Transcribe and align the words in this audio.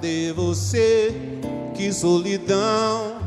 Cadê 0.00 0.32
você? 0.32 1.12
Que 1.76 1.92
solidão. 1.92 3.20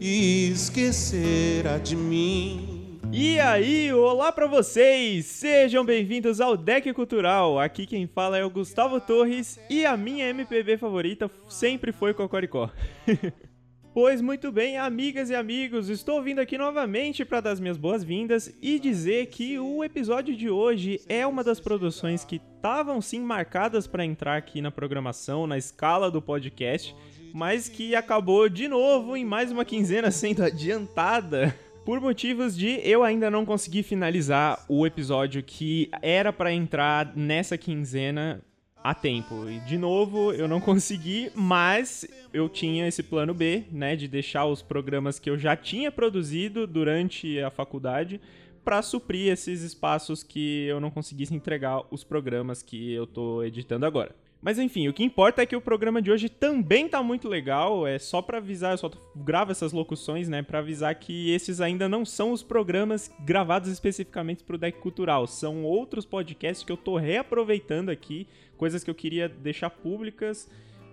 E 0.00 0.48
esquecerá 0.48 1.76
de 1.76 1.94
mim. 1.94 2.98
E 3.12 3.38
aí, 3.38 3.92
olá 3.92 4.32
para 4.32 4.46
vocês! 4.46 5.26
Sejam 5.26 5.84
bem-vindos 5.84 6.40
ao 6.40 6.56
Deck 6.56 6.90
Cultural. 6.94 7.60
Aqui 7.60 7.86
quem 7.86 8.06
fala 8.06 8.38
é 8.38 8.44
o 8.46 8.48
Gustavo 8.48 8.98
Torres 8.98 9.60
e 9.68 9.84
a 9.84 9.94
minha 9.94 10.26
MPB 10.30 10.78
favorita 10.78 11.30
sempre 11.46 11.92
foi 11.92 12.14
Cocoricó. 12.14 12.70
Pois 13.94 14.20
muito 14.20 14.50
bem, 14.50 14.76
amigas 14.76 15.30
e 15.30 15.36
amigos, 15.36 15.88
estou 15.88 16.20
vindo 16.20 16.40
aqui 16.40 16.58
novamente 16.58 17.24
para 17.24 17.40
dar 17.40 17.52
as 17.52 17.60
minhas 17.60 17.76
boas-vindas 17.76 18.52
e 18.60 18.80
dizer 18.80 19.26
que 19.26 19.56
o 19.56 19.84
episódio 19.84 20.34
de 20.34 20.50
hoje 20.50 21.00
é 21.08 21.24
uma 21.24 21.44
das 21.44 21.60
produções 21.60 22.24
que 22.24 22.42
estavam 22.56 23.00
sim 23.00 23.20
marcadas 23.20 23.86
para 23.86 24.04
entrar 24.04 24.36
aqui 24.36 24.60
na 24.60 24.72
programação, 24.72 25.46
na 25.46 25.56
escala 25.56 26.10
do 26.10 26.20
podcast, 26.20 26.92
mas 27.32 27.68
que 27.68 27.94
acabou 27.94 28.48
de 28.48 28.66
novo 28.66 29.16
em 29.16 29.24
mais 29.24 29.52
uma 29.52 29.64
quinzena 29.64 30.10
sendo 30.10 30.42
adiantada. 30.42 31.56
Por 31.84 32.00
motivos 32.00 32.56
de 32.56 32.80
eu 32.82 33.04
ainda 33.04 33.30
não 33.30 33.46
conseguir 33.46 33.84
finalizar 33.84 34.64
o 34.68 34.84
episódio 34.84 35.40
que 35.40 35.88
era 36.02 36.32
para 36.32 36.52
entrar 36.52 37.12
nessa 37.14 37.56
quinzena 37.56 38.42
a 38.84 38.92
tempo. 38.92 39.48
E 39.48 39.60
de 39.60 39.78
novo, 39.78 40.30
eu 40.34 40.46
não 40.46 40.60
consegui, 40.60 41.32
mas 41.34 42.06
eu 42.34 42.50
tinha 42.50 42.86
esse 42.86 43.02
plano 43.02 43.32
B, 43.32 43.64
né, 43.72 43.96
de 43.96 44.06
deixar 44.06 44.44
os 44.44 44.60
programas 44.60 45.18
que 45.18 45.30
eu 45.30 45.38
já 45.38 45.56
tinha 45.56 45.90
produzido 45.90 46.66
durante 46.66 47.40
a 47.40 47.50
faculdade 47.50 48.20
para 48.62 48.82
suprir 48.82 49.32
esses 49.32 49.62
espaços 49.62 50.22
que 50.22 50.66
eu 50.66 50.80
não 50.80 50.90
conseguisse 50.90 51.34
entregar 51.34 51.82
os 51.90 52.04
programas 52.04 52.62
que 52.62 52.92
eu 52.92 53.06
tô 53.06 53.42
editando 53.42 53.86
agora. 53.86 54.14
Mas 54.44 54.58
enfim, 54.58 54.88
o 54.88 54.92
que 54.92 55.02
importa 55.02 55.40
é 55.40 55.46
que 55.46 55.56
o 55.56 55.60
programa 55.60 56.02
de 56.02 56.10
hoje 56.10 56.28
também 56.28 56.86
tá 56.86 57.02
muito 57.02 57.26
legal. 57.26 57.86
É 57.86 57.98
só 57.98 58.20
para 58.20 58.36
avisar, 58.36 58.72
eu 58.72 58.78
só 58.78 58.90
gravo 59.16 59.50
essas 59.50 59.72
locuções, 59.72 60.28
né, 60.28 60.42
para 60.42 60.58
avisar 60.58 60.94
que 60.96 61.30
esses 61.30 61.62
ainda 61.62 61.88
não 61.88 62.04
são 62.04 62.30
os 62.30 62.42
programas 62.42 63.10
gravados 63.20 63.70
especificamente 63.70 64.44
pro 64.44 64.58
Deck 64.58 64.78
Cultural. 64.80 65.26
São 65.26 65.64
outros 65.64 66.04
podcasts 66.04 66.62
que 66.62 66.70
eu 66.70 66.76
tô 66.76 66.98
reaproveitando 66.98 67.88
aqui, 67.88 68.28
coisas 68.58 68.84
que 68.84 68.90
eu 68.90 68.94
queria 68.94 69.30
deixar 69.30 69.70
públicas 69.70 70.46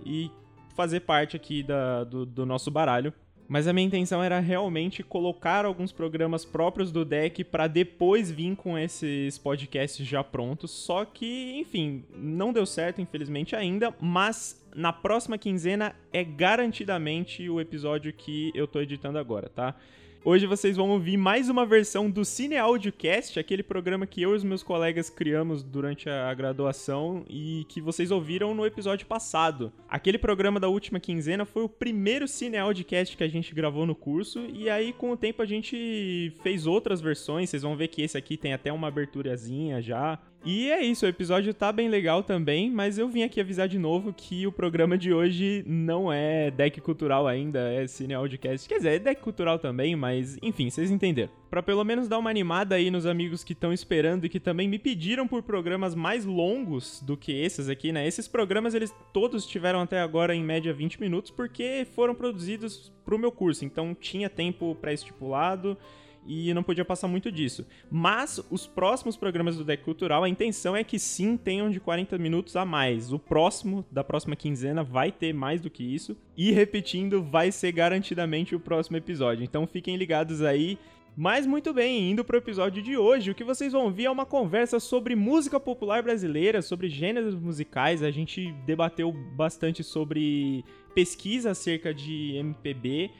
e 0.05 0.31
fazer 0.73 1.01
parte 1.01 1.35
aqui 1.35 1.61
da, 1.61 2.05
do, 2.05 2.25
do 2.25 2.45
nosso 2.45 2.71
baralho 2.71 3.13
mas 3.51 3.67
a 3.67 3.73
minha 3.73 3.85
intenção 3.85 4.23
era 4.23 4.39
realmente 4.39 5.03
colocar 5.03 5.65
alguns 5.65 5.91
programas 5.91 6.45
próprios 6.45 6.89
do 6.89 7.03
deck 7.03 7.43
para 7.43 7.67
depois 7.67 8.31
vir 8.31 8.55
com 8.55 8.77
esses 8.77 9.37
podcasts 9.37 10.07
já 10.07 10.23
prontos. 10.23 10.71
Só 10.71 11.03
que, 11.03 11.59
enfim, 11.59 12.05
não 12.15 12.53
deu 12.53 12.65
certo, 12.65 13.01
infelizmente, 13.01 13.53
ainda, 13.53 13.93
mas 13.99 14.65
na 14.73 14.93
próxima 14.93 15.37
quinzena 15.37 15.93
é 16.13 16.23
garantidamente 16.23 17.49
o 17.49 17.59
episódio 17.59 18.13
que 18.13 18.53
eu 18.55 18.65
tô 18.65 18.79
editando 18.79 19.19
agora, 19.19 19.49
tá? 19.49 19.75
Hoje 20.23 20.45
vocês 20.45 20.77
vão 20.77 20.91
ouvir 20.91 21.17
mais 21.17 21.49
uma 21.49 21.65
versão 21.65 22.07
do 22.07 22.23
Cine 22.23 22.55
Audiocast, 22.55 23.39
aquele 23.39 23.63
programa 23.63 24.05
que 24.05 24.21
eu 24.21 24.33
e 24.33 24.35
os 24.35 24.43
meus 24.43 24.61
colegas 24.61 25.09
criamos 25.09 25.63
durante 25.63 26.07
a 26.07 26.31
graduação 26.35 27.25
e 27.27 27.65
que 27.67 27.81
vocês 27.81 28.11
ouviram 28.11 28.53
no 28.53 28.63
episódio 28.63 29.07
passado. 29.07 29.73
Aquele 29.89 30.19
programa 30.19 30.59
da 30.59 30.67
última 30.67 30.99
quinzena 30.99 31.43
foi 31.43 31.63
o 31.63 31.69
primeiro 31.69 32.27
Cine 32.27 32.57
Audiocast 32.57 33.17
que 33.17 33.23
a 33.23 33.27
gente 33.27 33.55
gravou 33.55 33.83
no 33.87 33.95
curso 33.95 34.45
e 34.53 34.69
aí 34.69 34.93
com 34.93 35.09
o 35.09 35.17
tempo 35.17 35.41
a 35.41 35.45
gente 35.45 36.31
fez 36.43 36.67
outras 36.67 37.01
versões, 37.01 37.49
vocês 37.49 37.63
vão 37.63 37.75
ver 37.75 37.87
que 37.87 38.03
esse 38.03 38.15
aqui 38.15 38.37
tem 38.37 38.53
até 38.53 38.71
uma 38.71 38.89
aberturazinha 38.89 39.81
já. 39.81 40.19
E 40.43 40.71
é 40.71 40.81
isso, 40.81 41.05
o 41.05 41.09
episódio 41.09 41.53
tá 41.53 41.71
bem 41.71 41.87
legal 41.87 42.23
também, 42.23 42.71
mas 42.71 42.97
eu 42.97 43.07
vim 43.07 43.21
aqui 43.21 43.39
avisar 43.39 43.67
de 43.67 43.77
novo 43.77 44.11
que 44.11 44.47
o 44.47 44.51
programa 44.51 44.97
de 44.97 45.13
hoje 45.13 45.63
não 45.67 46.11
é 46.11 46.49
deck 46.49 46.81
cultural 46.81 47.27
ainda, 47.27 47.71
é 47.71 47.85
Cine 47.85 48.15
Audiocast. 48.15 48.67
Quer 48.67 48.77
dizer, 48.77 48.89
é 48.93 48.99
deck 48.99 49.21
cultural 49.21 49.59
também, 49.59 49.95
mas 49.95 50.39
enfim, 50.41 50.67
vocês 50.67 50.89
entenderam. 50.89 51.29
Pra 51.47 51.61
pelo 51.61 51.83
menos 51.83 52.07
dar 52.07 52.17
uma 52.17 52.31
animada 52.31 52.73
aí 52.73 52.89
nos 52.89 53.05
amigos 53.05 53.43
que 53.43 53.53
estão 53.53 53.71
esperando 53.71 54.25
e 54.25 54.29
que 54.29 54.39
também 54.39 54.67
me 54.67 54.79
pediram 54.79 55.27
por 55.27 55.43
programas 55.43 55.93
mais 55.93 56.25
longos 56.25 57.03
do 57.05 57.15
que 57.15 57.31
esses 57.31 57.69
aqui, 57.69 57.91
né? 57.91 58.07
Esses 58.07 58.27
programas, 58.27 58.73
eles 58.73 58.95
todos 59.13 59.45
tiveram 59.45 59.81
até 59.81 59.99
agora 59.99 60.33
em 60.33 60.43
média 60.43 60.73
20 60.73 60.99
minutos 60.99 61.29
porque 61.29 61.85
foram 61.93 62.15
produzidos 62.15 62.91
pro 63.05 63.19
meu 63.19 63.31
curso, 63.31 63.63
então 63.63 63.93
tinha 63.93 64.29
tempo 64.29 64.73
pré-estipulado 64.75 65.77
e 66.25 66.53
não 66.53 66.63
podia 66.63 66.85
passar 66.85 67.07
muito 67.07 67.31
disso. 67.31 67.65
Mas 67.89 68.43
os 68.49 68.67
próximos 68.67 69.17
programas 69.17 69.57
do 69.57 69.63
Deck 69.63 69.83
Cultural, 69.83 70.23
a 70.23 70.29
intenção 70.29 70.75
é 70.75 70.83
que 70.83 70.99
sim 70.99 71.37
tenham 71.37 71.69
de 71.69 71.79
40 71.79 72.17
minutos 72.17 72.55
a 72.55 72.65
mais. 72.65 73.11
O 73.11 73.19
próximo, 73.19 73.85
da 73.91 74.03
próxima 74.03 74.35
quinzena, 74.35 74.83
vai 74.83 75.11
ter 75.11 75.33
mais 75.33 75.61
do 75.61 75.69
que 75.69 75.83
isso. 75.83 76.15
E 76.37 76.51
repetindo, 76.51 77.23
vai 77.23 77.51
ser 77.51 77.71
garantidamente 77.71 78.55
o 78.55 78.59
próximo 78.59 78.97
episódio. 78.97 79.43
Então 79.43 79.65
fiquem 79.67 79.95
ligados 79.95 80.41
aí. 80.41 80.77
Mas 81.15 81.45
muito 81.45 81.73
bem, 81.73 82.09
indo 82.09 82.23
para 82.23 82.35
o 82.35 82.39
episódio 82.39 82.81
de 82.81 82.95
hoje, 82.95 83.31
o 83.31 83.35
que 83.35 83.43
vocês 83.43 83.73
vão 83.73 83.91
ver 83.91 84.05
é 84.05 84.09
uma 84.09 84.25
conversa 84.25 84.79
sobre 84.79 85.13
música 85.13 85.59
popular 85.59 86.01
brasileira, 86.01 86.61
sobre 86.61 86.87
gêneros 86.87 87.35
musicais. 87.35 88.01
A 88.01 88.09
gente 88.09 88.53
debateu 88.65 89.11
bastante 89.11 89.83
sobre 89.83 90.63
pesquisa 90.95 91.51
acerca 91.51 91.93
de 91.93 92.35
MPB 92.37 93.11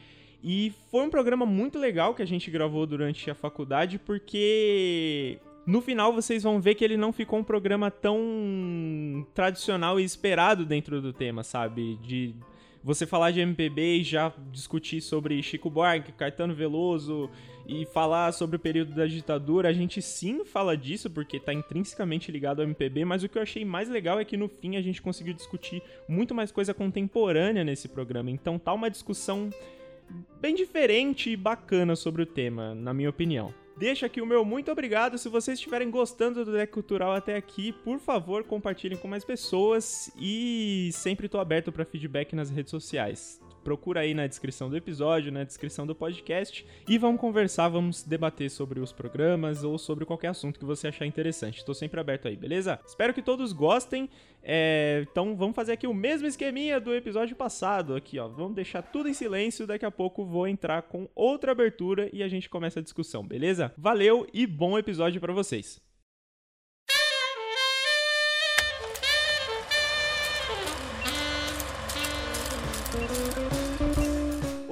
e 0.42 0.72
foi 0.90 1.04
um 1.04 1.10
programa 1.10 1.46
muito 1.46 1.78
legal 1.78 2.14
que 2.14 2.22
a 2.22 2.26
gente 2.26 2.50
gravou 2.50 2.86
durante 2.86 3.30
a 3.30 3.34
faculdade, 3.34 3.98
porque 3.98 5.38
no 5.64 5.80
final 5.80 6.12
vocês 6.12 6.42
vão 6.42 6.60
ver 6.60 6.74
que 6.74 6.84
ele 6.84 6.96
não 6.96 7.12
ficou 7.12 7.38
um 7.38 7.44
programa 7.44 7.90
tão 7.90 9.26
tradicional 9.32 10.00
e 10.00 10.04
esperado 10.04 10.66
dentro 10.66 11.00
do 11.00 11.12
tema, 11.12 11.44
sabe? 11.44 11.96
De 12.02 12.34
você 12.82 13.06
falar 13.06 13.30
de 13.30 13.38
MPB 13.40 13.98
e 13.98 14.02
já 14.02 14.32
discutir 14.50 15.00
sobre 15.00 15.40
Chico 15.40 15.70
Buarque, 15.70 16.10
Caetano 16.10 16.52
Veloso 16.52 17.30
e 17.64 17.86
falar 17.86 18.32
sobre 18.32 18.56
o 18.56 18.58
período 18.58 18.92
da 18.92 19.06
ditadura, 19.06 19.68
a 19.68 19.72
gente 19.72 20.02
sim 20.02 20.44
fala 20.44 20.76
disso 20.76 21.08
porque 21.08 21.36
está 21.36 21.54
intrinsecamente 21.54 22.32
ligado 22.32 22.60
ao 22.60 22.66
MPB, 22.66 23.04
mas 23.04 23.22
o 23.22 23.28
que 23.28 23.38
eu 23.38 23.42
achei 23.42 23.64
mais 23.64 23.88
legal 23.88 24.18
é 24.18 24.24
que 24.24 24.36
no 24.36 24.48
fim 24.48 24.76
a 24.76 24.82
gente 24.82 25.00
conseguiu 25.00 25.32
discutir 25.32 25.80
muito 26.08 26.34
mais 26.34 26.50
coisa 26.50 26.74
contemporânea 26.74 27.62
nesse 27.62 27.88
programa. 27.88 28.32
Então 28.32 28.58
tá 28.58 28.72
uma 28.72 28.90
discussão 28.90 29.48
bem 30.40 30.54
diferente 30.54 31.30
e 31.30 31.36
bacana 31.36 31.96
sobre 31.96 32.22
o 32.22 32.26
tema, 32.26 32.74
na 32.74 32.92
minha 32.92 33.10
opinião. 33.10 33.54
Deixa 33.76 34.06
aqui 34.06 34.20
o 34.20 34.26
meu 34.26 34.44
muito 34.44 34.70
obrigado. 34.70 35.18
Se 35.18 35.28
vocês 35.28 35.58
estiverem 35.58 35.90
gostando 35.90 36.44
do 36.44 36.52
Deck 36.52 36.72
Cultural 36.72 37.12
até 37.12 37.36
aqui, 37.36 37.72
por 37.72 37.98
favor, 37.98 38.44
compartilhem 38.44 38.98
com 38.98 39.08
mais 39.08 39.24
pessoas 39.24 40.12
e 40.20 40.90
sempre 40.92 41.26
estou 41.26 41.40
aberto 41.40 41.72
para 41.72 41.84
feedback 41.84 42.34
nas 42.34 42.50
redes 42.50 42.70
sociais 42.70 43.40
procura 43.62 44.00
aí 44.00 44.12
na 44.12 44.26
descrição 44.26 44.68
do 44.68 44.76
episódio, 44.76 45.32
na 45.32 45.44
descrição 45.44 45.86
do 45.86 45.94
podcast 45.94 46.66
e 46.88 46.98
vamos 46.98 47.20
conversar, 47.20 47.68
vamos 47.68 48.02
debater 48.02 48.50
sobre 48.50 48.80
os 48.80 48.92
programas 48.92 49.64
ou 49.64 49.78
sobre 49.78 50.04
qualquer 50.04 50.28
assunto 50.28 50.58
que 50.58 50.64
você 50.64 50.88
achar 50.88 51.06
interessante. 51.06 51.58
Estou 51.58 51.74
sempre 51.74 52.00
aberto 52.00 52.28
aí, 52.28 52.36
beleza? 52.36 52.78
Espero 52.86 53.14
que 53.14 53.22
todos 53.22 53.52
gostem. 53.52 54.08
É, 54.42 55.04
então 55.10 55.36
vamos 55.36 55.54
fazer 55.54 55.72
aqui 55.72 55.86
o 55.86 55.94
mesmo 55.94 56.26
esqueminha 56.26 56.80
do 56.80 56.94
episódio 56.94 57.36
passado 57.36 57.94
aqui, 57.94 58.18
ó. 58.18 58.26
Vamos 58.28 58.54
deixar 58.54 58.82
tudo 58.82 59.08
em 59.08 59.14
silêncio, 59.14 59.66
daqui 59.66 59.84
a 59.84 59.90
pouco 59.90 60.24
vou 60.24 60.48
entrar 60.48 60.82
com 60.82 61.08
outra 61.14 61.52
abertura 61.52 62.10
e 62.12 62.22
a 62.22 62.28
gente 62.28 62.48
começa 62.48 62.80
a 62.80 62.82
discussão, 62.82 63.26
beleza? 63.26 63.72
Valeu 63.78 64.26
e 64.32 64.46
bom 64.46 64.78
episódio 64.78 65.20
para 65.20 65.32
vocês. 65.32 65.80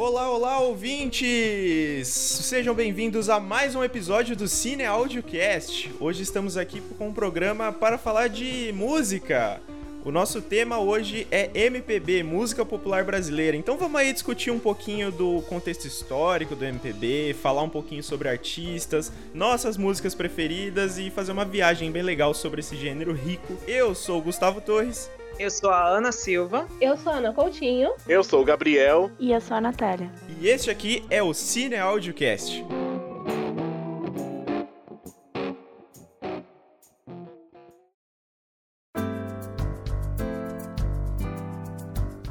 Olá, 0.03 0.31
olá, 0.31 0.61
ouvintes! 0.61 2.09
Sejam 2.09 2.75
bem-vindos 2.75 3.29
a 3.29 3.39
mais 3.39 3.75
um 3.75 3.85
episódio 3.85 4.35
do 4.35 4.49
Cine 4.49 4.87
Audiocast. 4.87 5.93
Hoje 6.01 6.23
estamos 6.23 6.57
aqui 6.57 6.81
com 6.97 7.09
um 7.09 7.13
programa 7.13 7.71
para 7.71 7.99
falar 7.99 8.29
de 8.29 8.73
música. 8.73 9.61
O 10.03 10.11
nosso 10.11 10.41
tema 10.41 10.79
hoje 10.79 11.27
é 11.31 11.51
MPB, 11.53 12.23
música 12.23 12.65
popular 12.65 13.05
brasileira. 13.05 13.59
Então 13.59 13.77
vamos 13.77 14.01
aí 14.01 14.11
discutir 14.11 14.51
um 14.51 14.59
pouquinho 14.59 15.13
do 15.13 15.43
contexto 15.43 15.85
histórico 15.85 16.57
do 16.57 16.65
MPB, 16.65 17.35
falar 17.35 17.63
um 17.63 17.69
pouquinho 17.69 18.03
sobre 18.03 18.27
artistas, 18.31 19.13
nossas 19.35 19.77
músicas 19.77 20.15
preferidas 20.15 20.97
e 20.97 21.11
fazer 21.11 21.33
uma 21.33 21.45
viagem 21.45 21.93
bem 21.93 22.03
legal 22.03 22.33
sobre 22.33 22.61
esse 22.61 22.75
gênero 22.75 23.13
rico. 23.13 23.55
Eu 23.69 23.95
sou 23.95 24.19
o 24.21 24.23
Gustavo 24.23 24.63
Torres. 24.63 25.11
Eu 25.41 25.49
sou 25.49 25.71
a 25.71 25.89
Ana 25.89 26.13
Silva. 26.13 26.69
Eu 26.83 26.99
sou 26.99 27.11
a 27.11 27.17
Ana 27.17 27.33
Coutinho. 27.33 27.95
Eu 28.07 28.23
sou 28.23 28.43
o 28.43 28.45
Gabriel. 28.45 29.11
E 29.19 29.33
eu 29.33 29.41
sou 29.41 29.57
a 29.57 29.61
Natália. 29.63 30.13
E 30.39 30.47
este 30.47 30.69
aqui 30.69 31.03
é 31.09 31.23
o 31.23 31.33
Cine 31.33 31.77
Audiocast. 31.77 32.63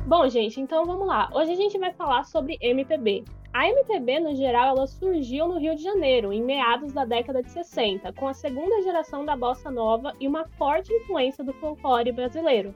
Bom, 0.06 0.30
gente, 0.30 0.62
então 0.62 0.86
vamos 0.86 1.08
lá. 1.08 1.32
Hoje 1.34 1.54
a 1.54 1.56
gente 1.56 1.80
vai 1.80 1.92
falar 1.92 2.26
sobre 2.26 2.60
MPB. 2.62 3.24
A 3.52 3.68
MPB, 3.68 4.20
no 4.20 4.36
geral, 4.36 4.78
ela 4.78 4.86
surgiu 4.86 5.48
no 5.48 5.58
Rio 5.58 5.76
de 5.76 5.82
Janeiro, 5.82 6.32
em 6.32 6.44
meados 6.44 6.94
da 6.94 7.06
década 7.06 7.42
de 7.42 7.50
60, 7.50 8.14
com 8.14 8.28
a 8.28 8.36
segunda 8.36 8.84
geração 8.84 9.26
da 9.26 9.36
bossa 9.36 9.72
nova 9.72 10.14
e 10.20 10.28
uma 10.28 10.46
forte 10.60 10.94
influência 10.94 11.44
do 11.44 11.52
folclore 11.54 12.12
brasileiro, 12.12 12.76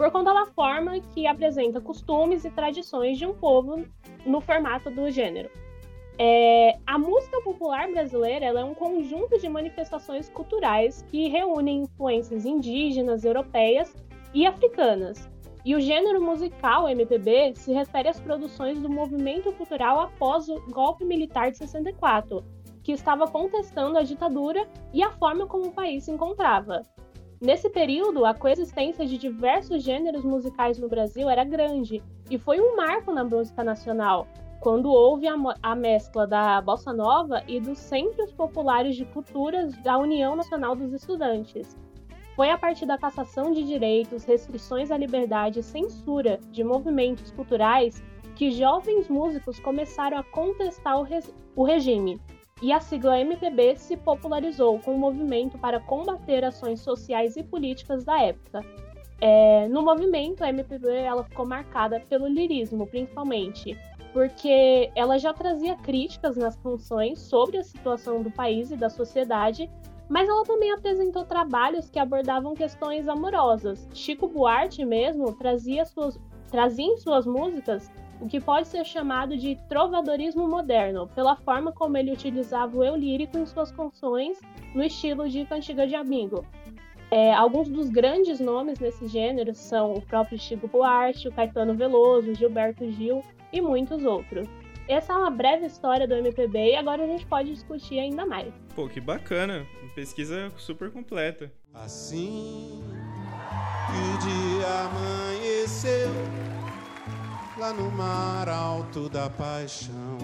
por 0.00 0.10
conta 0.10 0.32
da 0.32 0.46
forma 0.46 0.98
que 1.12 1.26
apresenta 1.26 1.78
costumes 1.78 2.46
e 2.46 2.50
tradições 2.50 3.18
de 3.18 3.26
um 3.26 3.34
povo 3.34 3.84
no 4.24 4.40
formato 4.40 4.90
do 4.90 5.10
gênero. 5.10 5.50
É, 6.18 6.78
a 6.86 6.98
música 6.98 7.38
popular 7.42 7.86
brasileira 7.92 8.46
é 8.46 8.64
um 8.64 8.72
conjunto 8.72 9.38
de 9.38 9.46
manifestações 9.46 10.30
culturais 10.30 11.04
que 11.10 11.28
reúnem 11.28 11.82
influências 11.82 12.46
indígenas, 12.46 13.26
europeias 13.26 13.94
e 14.32 14.46
africanas, 14.46 15.28
e 15.66 15.76
o 15.76 15.80
gênero 15.82 16.22
musical 16.22 16.88
MPB 16.88 17.52
se 17.54 17.70
refere 17.70 18.08
às 18.08 18.18
produções 18.18 18.80
do 18.80 18.88
movimento 18.88 19.52
cultural 19.52 20.00
após 20.00 20.48
o 20.48 20.58
golpe 20.70 21.04
militar 21.04 21.50
de 21.50 21.58
64, 21.58 22.42
que 22.82 22.92
estava 22.92 23.28
contestando 23.28 23.98
a 23.98 24.02
ditadura 24.02 24.66
e 24.94 25.02
a 25.02 25.10
forma 25.10 25.46
como 25.46 25.66
o 25.66 25.72
país 25.72 26.04
se 26.04 26.10
encontrava. 26.10 26.86
Nesse 27.40 27.70
período, 27.70 28.26
a 28.26 28.34
coexistência 28.34 29.06
de 29.06 29.16
diversos 29.16 29.82
gêneros 29.82 30.22
musicais 30.22 30.78
no 30.78 30.90
Brasil 30.90 31.26
era 31.30 31.42
grande 31.42 32.02
e 32.30 32.36
foi 32.36 32.60
um 32.60 32.76
marco 32.76 33.14
na 33.14 33.24
música 33.24 33.64
nacional, 33.64 34.28
quando 34.60 34.90
houve 34.90 35.26
a, 35.26 35.34
a 35.62 35.74
mescla 35.74 36.26
da 36.26 36.60
bossa 36.60 36.92
nova 36.92 37.42
e 37.48 37.58
dos 37.58 37.78
centros 37.78 38.30
populares 38.30 38.94
de 38.94 39.06
culturas 39.06 39.74
da 39.78 39.96
União 39.96 40.36
Nacional 40.36 40.76
dos 40.76 40.92
Estudantes, 40.92 41.74
foi 42.36 42.50
a 42.50 42.58
partir 42.58 42.84
da 42.84 42.98
cassação 42.98 43.52
de 43.52 43.64
direitos, 43.64 44.22
restrições 44.24 44.90
à 44.90 44.98
liberdade 44.98 45.60
e 45.60 45.62
censura 45.62 46.38
de 46.50 46.62
movimentos 46.62 47.30
culturais 47.30 48.02
que 48.36 48.50
jovens 48.50 49.08
músicos 49.08 49.58
começaram 49.58 50.18
a 50.18 50.22
contestar 50.24 51.00
o, 51.00 51.06
o 51.56 51.64
regime, 51.64 52.20
e 52.62 52.72
a 52.72 52.80
sigla 52.80 53.18
MPB 53.20 53.76
se 53.76 53.96
popularizou 53.96 54.78
com 54.78 54.94
o 54.94 54.98
movimento 54.98 55.58
para 55.58 55.80
combater 55.80 56.44
ações 56.44 56.80
sociais 56.80 57.36
e 57.36 57.42
políticas 57.42 58.04
da 58.04 58.20
época. 58.20 58.64
É, 59.20 59.68
no 59.68 59.82
movimento, 59.82 60.42
a 60.42 60.48
MPB 60.48 60.88
ela 60.92 61.24
ficou 61.24 61.46
marcada 61.46 62.00
pelo 62.08 62.26
lirismo, 62.26 62.86
principalmente, 62.86 63.76
porque 64.12 64.90
ela 64.94 65.18
já 65.18 65.32
trazia 65.32 65.76
críticas 65.76 66.36
nas 66.36 66.56
canções 66.56 67.18
sobre 67.18 67.58
a 67.58 67.62
situação 67.62 68.22
do 68.22 68.30
país 68.30 68.70
e 68.70 68.76
da 68.76 68.88
sociedade 68.88 69.70
mas 70.10 70.28
ela 70.28 70.44
também 70.44 70.72
apresentou 70.72 71.24
trabalhos 71.24 71.88
que 71.88 71.98
abordavam 71.98 72.52
questões 72.52 73.06
amorosas. 73.06 73.88
Chico 73.94 74.26
Buarque 74.26 74.84
mesmo 74.84 75.32
trazia, 75.34 75.84
suas, 75.84 76.18
trazia 76.50 76.84
em 76.84 76.96
suas 76.96 77.24
músicas 77.24 77.88
o 78.20 78.28
que 78.28 78.40
pode 78.40 78.68
ser 78.68 78.84
chamado 78.84 79.36
de 79.36 79.56
trovadorismo 79.68 80.46
moderno, 80.46 81.08
pela 81.14 81.36
forma 81.36 81.72
como 81.72 81.96
ele 81.96 82.12
utilizava 82.12 82.76
o 82.76 82.84
eu 82.84 82.96
lírico 82.96 83.38
em 83.38 83.46
suas 83.46 83.72
canções 83.72 84.38
no 84.74 84.82
estilo 84.82 85.28
de 85.28 85.44
cantiga 85.46 85.86
de 85.86 85.94
amigo. 85.94 86.44
É, 87.10 87.34
alguns 87.34 87.68
dos 87.68 87.90
grandes 87.90 88.38
nomes 88.38 88.78
nesse 88.78 89.08
gênero 89.08 89.52
são 89.54 89.94
o 89.94 90.02
próprio 90.02 90.38
Chico 90.38 90.68
Buarque, 90.68 91.26
o 91.26 91.32
Caetano 91.32 91.74
Veloso, 91.74 92.34
Gilberto 92.34 92.88
Gil 92.92 93.24
e 93.52 93.60
muitos 93.60 94.04
outros. 94.04 94.46
Essa 94.86 95.12
é 95.12 95.16
uma 95.16 95.30
breve 95.30 95.66
história 95.66 96.06
do 96.06 96.14
MPB 96.14 96.72
e 96.72 96.76
agora 96.76 97.04
a 97.04 97.06
gente 97.06 97.26
pode 97.26 97.52
discutir 97.52 97.98
ainda 97.98 98.26
mais. 98.26 98.52
Pô, 98.74 98.88
que 98.88 99.00
bacana. 99.00 99.66
Pesquisa 99.94 100.52
super 100.56 100.90
completa. 100.90 101.52
Assim 101.74 102.82
que 103.86 103.98
o 103.98 104.18
dia 104.18 104.66
amanheceu 104.88 106.10
lá 107.60 107.74
no 107.74 107.90
mar 107.90 108.48
alto 108.48 109.06
da 109.10 109.28
paixão. 109.28 110.16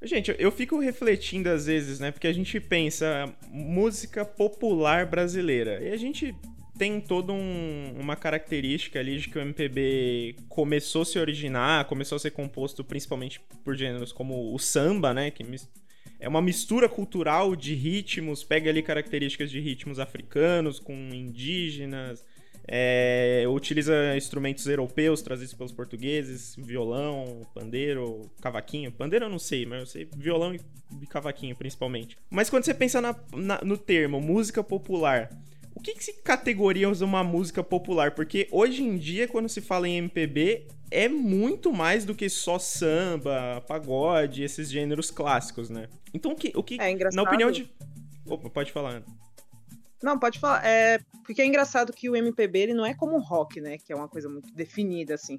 Gente, 0.00 0.34
eu 0.38 0.50
fico 0.50 0.78
refletindo 0.78 1.50
às 1.50 1.66
vezes, 1.66 2.00
né? 2.00 2.10
Porque 2.10 2.26
a 2.26 2.32
gente 2.32 2.58
pensa 2.58 3.30
música 3.50 4.24
popular 4.24 5.04
brasileira. 5.04 5.78
E 5.82 5.92
a 5.92 5.96
gente 5.98 6.34
tem 6.78 6.98
toda 7.02 7.34
um, 7.34 7.94
uma 8.00 8.16
característica 8.16 8.98
ali 8.98 9.18
de 9.18 9.28
que 9.28 9.38
o 9.38 9.42
MPB 9.42 10.36
começou 10.48 11.02
a 11.02 11.04
se 11.04 11.18
originar, 11.18 11.84
começou 11.84 12.16
a 12.16 12.18
ser 12.18 12.30
composto 12.30 12.82
principalmente 12.82 13.38
por 13.62 13.76
gêneros 13.76 14.10
como 14.10 14.54
o 14.54 14.58
samba, 14.58 15.12
né? 15.12 15.30
Que 15.30 15.44
é 16.18 16.26
uma 16.26 16.40
mistura 16.40 16.88
cultural 16.88 17.54
de 17.54 17.74
ritmos, 17.74 18.42
pega 18.42 18.70
ali 18.70 18.82
características 18.82 19.50
de 19.50 19.60
ritmos 19.60 19.98
africanos 19.98 20.80
com 20.80 20.94
indígenas, 20.94 22.24
é, 22.66 23.44
utiliza 23.48 24.16
instrumentos 24.16 24.66
europeus 24.66 25.22
trazidos 25.22 25.54
pelos 25.54 25.72
portugueses, 25.72 26.54
violão, 26.56 27.42
pandeiro, 27.54 28.30
cavaquinho. 28.40 28.92
Pandeiro 28.92 29.26
eu 29.26 29.30
não 29.30 29.38
sei, 29.38 29.66
mas 29.66 29.80
eu 29.80 29.86
sei 29.86 30.08
violão 30.16 30.54
e 30.54 31.06
cavaquinho 31.06 31.56
principalmente. 31.56 32.16
Mas 32.30 32.48
quando 32.48 32.64
você 32.64 32.74
pensa 32.74 33.00
na, 33.00 33.16
na, 33.34 33.60
no 33.62 33.76
termo 33.76 34.20
música 34.20 34.62
popular, 34.62 35.30
o 35.74 35.80
que, 35.80 35.94
que 35.94 36.04
se 36.04 36.12
categoriza 36.22 37.04
uma 37.04 37.24
música 37.24 37.62
popular? 37.62 38.12
Porque 38.14 38.46
hoje 38.50 38.82
em 38.82 38.96
dia, 38.96 39.26
quando 39.26 39.48
se 39.48 39.60
fala 39.60 39.88
em 39.88 39.96
MPB, 39.96 40.66
é 40.90 41.08
muito 41.08 41.72
mais 41.72 42.04
do 42.04 42.14
que 42.14 42.28
só 42.28 42.58
samba, 42.58 43.62
pagode, 43.66 44.42
esses 44.42 44.70
gêneros 44.70 45.10
clássicos, 45.10 45.70
né? 45.70 45.88
Então, 46.12 46.32
o 46.32 46.36
que, 46.36 46.52
o 46.54 46.62
que 46.62 46.80
é 46.80 46.90
engraçado. 46.90 47.16
na 47.16 47.28
opinião 47.28 47.50
de. 47.50 47.68
Opa, 48.26 48.50
pode 48.50 48.70
falar. 48.70 49.02
Não, 50.02 50.18
pode 50.18 50.38
falar. 50.38 50.64
É, 50.66 50.98
porque 51.24 51.42
é 51.42 51.46
engraçado 51.46 51.92
que 51.92 52.08
o 52.10 52.16
MPB 52.16 52.58
ele 52.58 52.74
não 52.74 52.84
é 52.84 52.94
como 52.94 53.16
o 53.16 53.20
rock, 53.20 53.60
né? 53.60 53.78
Que 53.78 53.92
é 53.92 53.96
uma 53.96 54.08
coisa 54.08 54.28
muito 54.28 54.52
definida, 54.54 55.14
assim. 55.14 55.38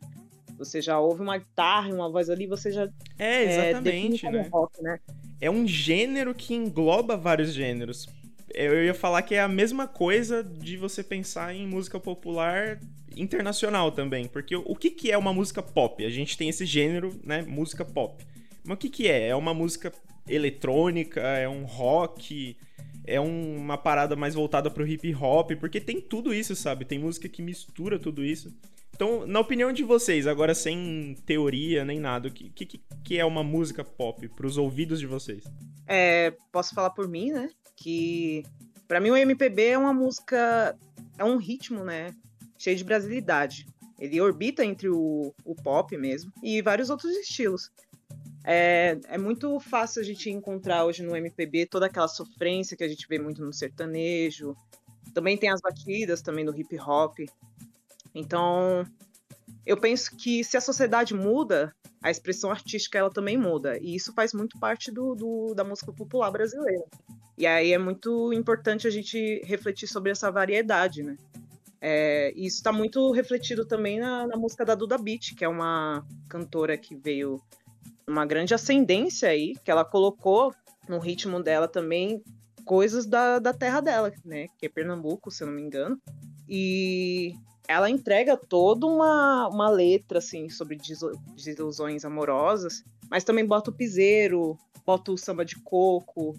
Você 0.58 0.82
já 0.82 1.00
ouve 1.00 1.22
uma 1.22 1.38
guitarra 1.38 1.90
e 1.90 1.94
uma 1.94 2.10
voz 2.10 2.30
ali, 2.30 2.48
você 2.48 2.72
já. 2.72 2.88
É, 3.18 3.44
exatamente, 3.44 4.26
é, 4.26 4.32
né? 4.32 4.50
Rock, 4.52 4.82
né? 4.82 5.00
É 5.42 5.50
um 5.50 5.68
gênero 5.68 6.34
que 6.34 6.54
engloba 6.54 7.18
vários 7.18 7.54
gêneros 7.54 8.08
eu 8.54 8.84
ia 8.84 8.94
falar 8.94 9.22
que 9.24 9.36
é 9.36 9.42
a 9.42 9.48
mesma 9.48 9.88
coisa 9.88 10.44
de 10.44 10.78
você 10.78 11.04
pensar 11.04 11.54
em 11.56 11.68
música 11.68 12.00
popular 12.00 12.80
internacional 13.18 13.92
também. 13.92 14.28
Porque 14.28 14.56
o 14.56 14.76
que, 14.76 14.92
que 14.92 15.12
é 15.12 15.18
uma 15.18 15.34
música 15.34 15.62
pop? 15.62 16.06
A 16.06 16.10
gente 16.10 16.38
tem 16.38 16.50
esse 16.50 16.66
gênero, 16.66 17.20
né? 17.24 17.42
Música 17.42 17.84
pop. 17.84 18.24
Mas 18.64 18.76
o 18.76 18.80
que, 18.80 18.90
que 18.90 19.08
é? 19.08 19.28
É 19.30 19.36
uma 19.36 19.54
música 19.54 19.92
eletrônica? 20.28 21.20
É 21.20 21.50
um 21.50 21.64
rock? 21.64 22.56
É 23.06 23.20
um, 23.20 23.58
uma 23.58 23.78
parada 23.78 24.16
mais 24.16 24.34
voltada 24.34 24.70
pro 24.72 24.88
hip 24.88 25.14
hop? 25.16 25.52
Porque 25.60 25.82
tem 25.82 26.00
tudo 26.00 26.34
isso, 26.34 26.56
sabe? 26.56 26.86
Tem 26.86 27.00
música 27.00 27.28
que 27.28 27.42
mistura 27.42 28.00
tudo 28.00 28.24
isso. 28.24 28.54
Então, 28.96 29.26
na 29.26 29.40
opinião 29.40 29.74
de 29.74 29.84
vocês, 29.84 30.28
agora 30.28 30.54
sem 30.54 31.18
teoria 31.26 31.84
nem 31.84 32.00
nada, 32.00 32.28
o 32.28 32.32
que, 32.32 32.50
que, 32.50 32.82
que 33.04 33.18
é 33.18 33.26
uma 33.26 33.44
música 33.44 33.84
pop 33.84 34.28
para 34.30 34.46
os 34.46 34.58
ouvidos 34.58 35.00
de 35.00 35.08
vocês? 35.08 35.44
É, 35.88 36.32
posso 36.52 36.76
falar 36.76 36.92
por 36.92 37.08
mim, 37.08 37.32
né? 37.32 37.50
que 37.76 38.44
para 38.88 39.00
mim 39.00 39.12
o 39.12 39.18
MPB 39.18 39.70
é 39.70 39.78
uma 39.78 39.94
música, 39.94 40.78
é 41.18 41.24
um 41.24 41.38
ritmo, 41.38 41.84
né, 41.84 42.16
cheio 42.58 42.78
de 42.78 42.84
brasilidade. 42.84 43.66
Ele 44.00 44.20
orbita 44.20 44.66
entre 44.66 44.90
o, 44.90 45.34
o 45.46 45.56
pop 45.56 45.96
mesmo 45.98 46.32
e 46.42 46.62
vários 46.62 46.90
outros 46.90 47.12
estilos. 47.16 47.72
É, 48.44 49.00
é 49.08 49.18
muito 49.18 49.60
fácil 49.60 50.02
a 50.02 50.06
gente 50.06 50.30
encontrar 50.30 50.86
hoje 50.86 51.02
no 51.02 51.16
MPB 51.16 51.66
toda 51.68 51.86
aquela 51.86 52.08
sofrência 52.08 52.76
que 52.76 52.84
a 52.84 52.88
gente 52.88 53.08
vê 53.08 53.18
muito 53.18 53.44
no 53.44 53.54
sertanejo. 53.54 54.56
Também 55.14 55.38
tem 55.38 55.50
as 55.50 55.62
batidas 55.62 56.22
também 56.22 56.44
do 56.44 56.58
hip 56.58 56.78
hop. 56.80 57.20
Então, 58.14 58.86
eu 59.66 59.78
penso 59.78 60.16
que 60.18 60.44
se 60.44 60.58
a 60.58 60.62
sociedade 60.62 61.14
muda, 61.14 61.74
a 62.02 62.12
expressão 62.12 62.52
artística 62.52 62.98
ela 62.98 63.10
também 63.10 63.38
muda. 63.38 63.78
E 63.80 63.96
isso 63.96 64.14
faz 64.14 64.34
muito 64.34 64.60
parte 64.60 64.92
do, 64.92 65.16
do 65.16 65.54
da 65.54 65.64
música 65.64 65.94
popular 65.94 66.30
brasileira. 66.32 66.84
E 67.38 67.48
aí 67.48 67.72
é 67.72 67.78
muito 67.78 68.32
importante 68.34 68.88
a 68.88 68.92
gente 68.92 69.42
refletir 69.46 69.88
sobre 69.88 70.12
essa 70.12 70.30
variedade, 70.32 71.02
né? 71.02 71.18
É, 71.86 72.32
isso 72.36 72.58
está 72.58 72.72
muito 72.72 73.12
refletido 73.12 73.66
também 73.66 74.00
na, 74.00 74.26
na, 74.26 74.38
música 74.38 74.64
da 74.64 74.74
Duda 74.74 74.98
Beat, 74.98 75.36
que 75.36 75.44
é 75.44 75.48
uma 75.50 76.06
cantora 76.30 76.78
que 76.78 76.96
veio 76.96 77.42
uma 78.08 78.26
grande 78.26 78.54
ascendência 78.54 79.30
aí, 79.30 79.56
que 79.64 79.72
ela 79.72 79.86
colocou 79.86 80.54
no 80.88 81.00
ritmo 81.00 81.42
dela 81.42 81.68
também 81.68 82.24
coisas 82.66 83.06
da, 83.06 83.40
da 83.40 83.54
terra 83.54 83.82
dela, 83.82 84.12
né? 84.24 84.48
Que 84.58 84.66
é 84.66 84.70
Pernambuco, 84.70 85.32
se 85.32 85.44
eu 85.44 85.48
não 85.48 85.54
me 85.54 85.62
engano. 85.62 86.00
E 86.48 87.36
ela 87.68 87.90
entrega 87.90 88.36
toda 88.38 88.86
uma, 88.86 89.48
uma 89.48 89.70
letra, 89.70 90.20
assim, 90.20 90.50
sobre 90.50 90.78
desilusões 91.36 92.04
amorosas, 92.06 92.84
mas 93.10 93.24
também 93.24 93.46
bota 93.46 93.70
o 93.70 93.74
piseiro, 93.74 94.58
bota 94.86 95.12
o 95.12 95.18
samba 95.18 95.46
de 95.46 95.56
coco, 95.62 96.36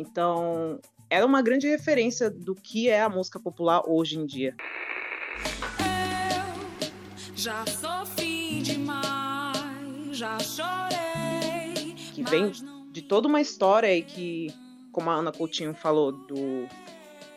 então, 0.00 0.80
ela 1.08 1.24
é 1.24 1.26
uma 1.26 1.42
grande 1.42 1.68
referência 1.68 2.30
do 2.30 2.54
que 2.54 2.88
é 2.88 3.02
a 3.02 3.08
música 3.08 3.38
popular 3.40 3.82
hoje 3.86 4.18
em 4.18 4.26
dia. 4.26 4.54
Eu 7.28 7.36
já 7.36 7.64
sofri 7.66 8.62
demais, 8.62 9.06
já 9.06 9.09
chorei. 10.40 11.94
Que 12.14 12.22
vem 12.22 12.52
de 12.92 13.02
toda 13.02 13.28
uma 13.28 13.40
história 13.40 13.88
aí 13.88 14.02
que, 14.02 14.52
como 14.92 15.10
a 15.10 15.14
Ana 15.14 15.32
Coutinho 15.32 15.74
falou, 15.74 16.12
do, 16.12 16.66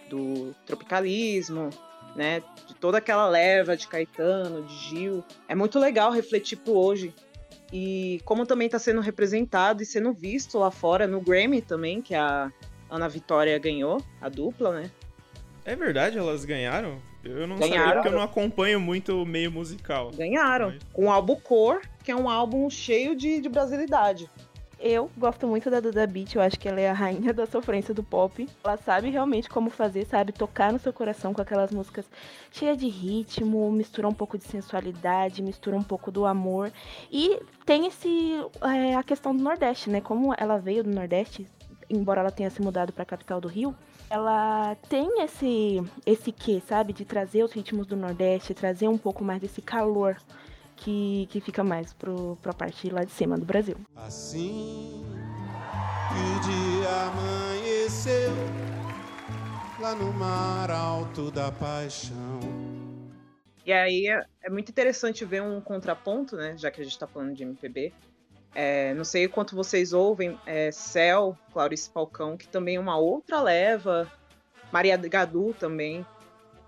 do 0.10 0.56
tropicalismo, 0.66 1.70
né? 2.16 2.42
De 2.68 2.74
toda 2.76 2.98
aquela 2.98 3.28
leva 3.28 3.76
de 3.78 3.88
Caetano, 3.88 4.64
de 4.64 4.76
Gil. 4.76 5.24
É 5.48 5.56
muito 5.56 5.80
legal 5.80 6.12
refletir 6.12 6.58
pro 6.58 6.74
hoje 6.74 7.14
E 7.72 8.22
como 8.26 8.46
também 8.46 8.68
está 8.68 8.78
sendo 8.78 9.02
representado 9.02 9.82
e 9.82 9.86
sendo 9.86 10.14
visto 10.14 10.60
lá 10.60 10.70
fora 10.70 11.08
no 11.08 11.20
Grammy 11.22 11.62
também, 11.62 12.02
que 12.02 12.14
a 12.14 12.52
Ana 12.90 13.10
Vitória 13.10 13.58
ganhou, 13.58 14.00
a 14.22 14.30
dupla, 14.30 14.80
né? 14.80 14.92
É 15.66 15.76
verdade, 15.76 16.18
elas 16.18 16.46
ganharam? 16.46 17.02
Eu 17.24 17.48
não 17.48 17.56
Ganharam. 17.56 17.80
sabia 17.86 17.94
porque 17.96 18.08
eu 18.10 18.12
não 18.12 18.22
acompanho 18.22 18.80
muito 18.82 19.20
o 19.22 19.26
meio 19.26 19.50
musical. 19.52 20.12
Ganharam. 20.12 20.72
Mas- 20.72 20.84
Com 20.92 21.06
o 21.06 21.10
álbum 21.12 21.36
Cor, 21.38 21.82
que 22.04 22.12
é 22.12 22.16
um 22.16 22.30
álbum 22.30 22.70
cheio 22.70 23.16
de, 23.16 23.40
de 23.40 23.50
brasilidade. 23.50 24.30
Eu 24.86 25.10
gosto 25.18 25.48
muito 25.48 25.70
da 25.70 25.80
Duda 25.80 26.06
Beat, 26.06 26.36
eu 26.36 26.42
acho 26.42 26.60
que 26.60 26.68
ela 26.68 26.82
é 26.82 26.90
a 26.90 26.94
rainha 26.94 27.34
da 27.34 27.46
sofrência 27.46 27.94
do 27.94 28.04
pop. 28.04 28.46
Ela 28.62 28.76
sabe 28.76 29.10
realmente 29.10 29.50
como 29.50 29.70
fazer, 29.70 30.06
sabe 30.06 30.34
tocar 30.34 30.74
no 30.74 30.80
seu 30.80 30.92
coração 30.92 31.34
com 31.34 31.42
aquelas 31.42 31.72
músicas 31.72 32.06
cheias 32.52 32.78
de 32.78 32.90
ritmo, 32.90 33.72
mistura 33.72 34.10
um 34.10 34.14
pouco 34.14 34.38
de 34.38 34.44
sensualidade, 34.44 35.42
mistura 35.42 35.78
um 35.78 35.84
pouco 35.84 36.12
do 36.12 36.26
amor. 36.26 36.70
E 37.10 37.40
tem 37.66 37.88
esse 37.88 38.34
é, 38.62 38.94
a 38.94 39.04
questão 39.04 39.34
do 39.34 39.42
Nordeste, 39.42 39.90
né? 39.90 40.02
Como 40.02 40.36
ela 40.38 40.58
veio 40.58 40.84
do 40.84 40.90
Nordeste, 40.90 41.48
embora 41.90 42.20
ela 42.20 42.32
tenha 42.32 42.50
se 42.50 42.62
mudado 42.62 42.92
para 42.92 43.04
a 43.04 43.06
capital 43.06 43.40
do 43.40 43.48
Rio, 43.48 43.74
ela 44.10 44.76
tem 44.90 45.22
esse 45.22 45.82
esse 46.06 46.30
quê, 46.34 46.62
sabe, 46.68 46.92
de 46.92 47.06
trazer 47.06 47.42
os 47.42 47.54
ritmos 47.54 47.88
do 47.88 47.96
Nordeste, 47.96 48.54
trazer 48.54 48.90
um 48.90 48.98
pouco 48.98 49.24
mais 49.24 49.40
desse 49.40 49.62
calor 49.62 50.18
que, 50.84 51.28
que 51.30 51.40
fica 51.40 51.64
mais 51.64 51.94
pro, 51.94 52.38
pra 52.42 52.54
parte 52.54 52.90
lá 52.90 53.04
de 53.04 53.12
cima 53.12 53.38
do 53.38 53.46
Brasil. 53.46 53.78
Assim 53.96 55.04
que 56.10 56.20
o 56.20 56.40
dia 56.42 56.90
amanheceu 57.08 58.32
lá 59.80 59.96
no 59.96 60.14
mar 60.14 60.70
alto 60.70 61.32
da 61.32 61.52
paixão. 61.52 62.40
E 63.66 63.72
aí 63.72 64.08
é, 64.08 64.26
é 64.44 64.50
muito 64.50 64.70
interessante 64.70 65.24
ver 65.24 65.42
um 65.42 65.62
contraponto, 65.62 66.36
né? 66.36 66.56
Já 66.58 66.70
que 66.70 66.82
a 66.82 66.84
gente 66.84 67.00
tá 67.00 67.08
falando 67.08 67.34
de 67.34 67.44
MPB. 67.44 67.94
É, 68.54 68.94
não 68.94 69.04
sei 69.04 69.28
quanto 69.28 69.56
vocês 69.56 69.94
ouvem, 69.94 70.38
é, 70.46 70.70
Céu, 70.72 71.36
Clarice 71.52 71.90
Falcão, 71.90 72.38
que 72.38 72.48
também 72.48 72.76
é 72.76 72.80
uma 72.80 72.98
outra 72.98 73.42
leva. 73.42 74.12
Maria 74.72 74.98
Gadu 74.98 75.56
também. 75.58 76.06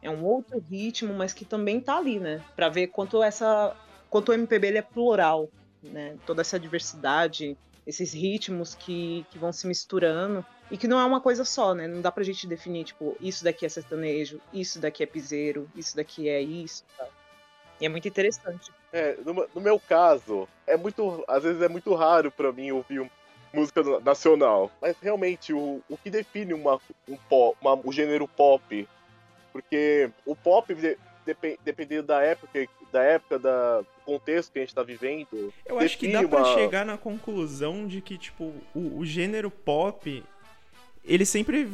É 0.02 0.10
um 0.10 0.24
outro 0.24 0.60
ritmo, 0.60 1.14
mas 1.14 1.34
que 1.34 1.44
também 1.44 1.82
tá 1.82 1.98
ali, 1.98 2.20
né? 2.20 2.42
Pra 2.56 2.70
ver 2.70 2.88
quanto 2.88 3.22
essa. 3.22 3.76
Quanto 4.10 4.30
o 4.30 4.34
MPB 4.34 4.68
ele 4.68 4.78
é 4.78 4.82
plural, 4.82 5.50
né? 5.84 6.16
Toda 6.26 6.42
essa 6.42 6.60
diversidade, 6.60 7.58
esses 7.86 8.14
ritmos 8.14 8.74
que, 8.76 9.26
que 9.32 9.38
vão 9.38 9.52
se 9.52 9.68
misturando. 9.68 10.46
E 10.72 10.78
que 10.78 10.88
não 10.88 11.00
é 11.00 11.06
uma 11.06 11.22
coisa 11.22 11.46
só, 11.46 11.76
né? 11.76 11.88
Não 11.88 12.02
dá 12.02 12.12
pra 12.12 12.24
gente 12.24 12.48
definir, 12.48 12.86
tipo, 12.86 13.16
isso 13.22 13.44
daqui 13.44 13.66
é 13.66 13.70
sertanejo, 13.70 14.42
isso 14.52 14.80
daqui 14.80 15.04
é 15.04 15.06
piseiro, 15.06 15.70
isso 15.76 15.96
daqui 15.96 16.28
é 16.28 16.42
isso. 16.42 16.84
E 17.80 17.86
é 17.86 17.90
muito 17.90 18.08
interessante. 18.08 18.72
É, 18.92 19.16
no, 19.24 19.48
no 19.54 19.62
meu 19.62 19.80
caso, 19.80 20.48
é 20.66 20.76
muito. 20.76 21.24
Às 21.28 21.44
vezes 21.44 21.62
é 21.62 21.68
muito 21.68 21.94
raro 21.94 22.32
pra 22.32 22.52
mim 22.52 22.72
ouvir 22.72 23.08
música 23.54 23.84
na- 23.84 24.00
nacional. 24.00 24.72
Mas 24.82 24.96
realmente, 25.00 25.54
o, 25.54 25.82
o 25.88 25.98
que 25.98 26.10
define 26.10 26.54
uma, 26.54 26.80
um 27.08 27.18
pop, 27.30 27.56
uma- 27.62 27.76
o 27.76 27.92
gênero 27.92 28.28
pop? 28.28 28.88
Porque 29.52 30.10
o 30.26 30.36
pop, 30.36 30.74
de- 30.74 30.98
depen- 31.26 31.58
dependendo 31.64 32.08
da 32.08 32.22
época, 32.22 32.68
da 32.96 33.04
época, 33.04 33.38
da, 33.38 33.82
do 33.82 33.88
contexto 34.06 34.54
que 34.54 34.60
a 34.60 34.62
gente 34.62 34.74
tá 34.74 34.82
vivendo. 34.82 35.54
Eu 35.66 35.78
acho 35.80 35.98
que 35.98 36.08
dá 36.08 36.22
define 36.22 36.30
pra 36.30 36.54
chegar 36.54 36.86
na 36.86 36.98
conclusão 36.98 37.86
de 37.86 38.00
que, 38.00 38.18
tipo, 38.18 38.54
o, 38.74 39.00
o 39.00 39.06
gênero 39.06 39.52
pop, 39.52 40.24
ele 41.04 41.26
sempre 41.26 41.70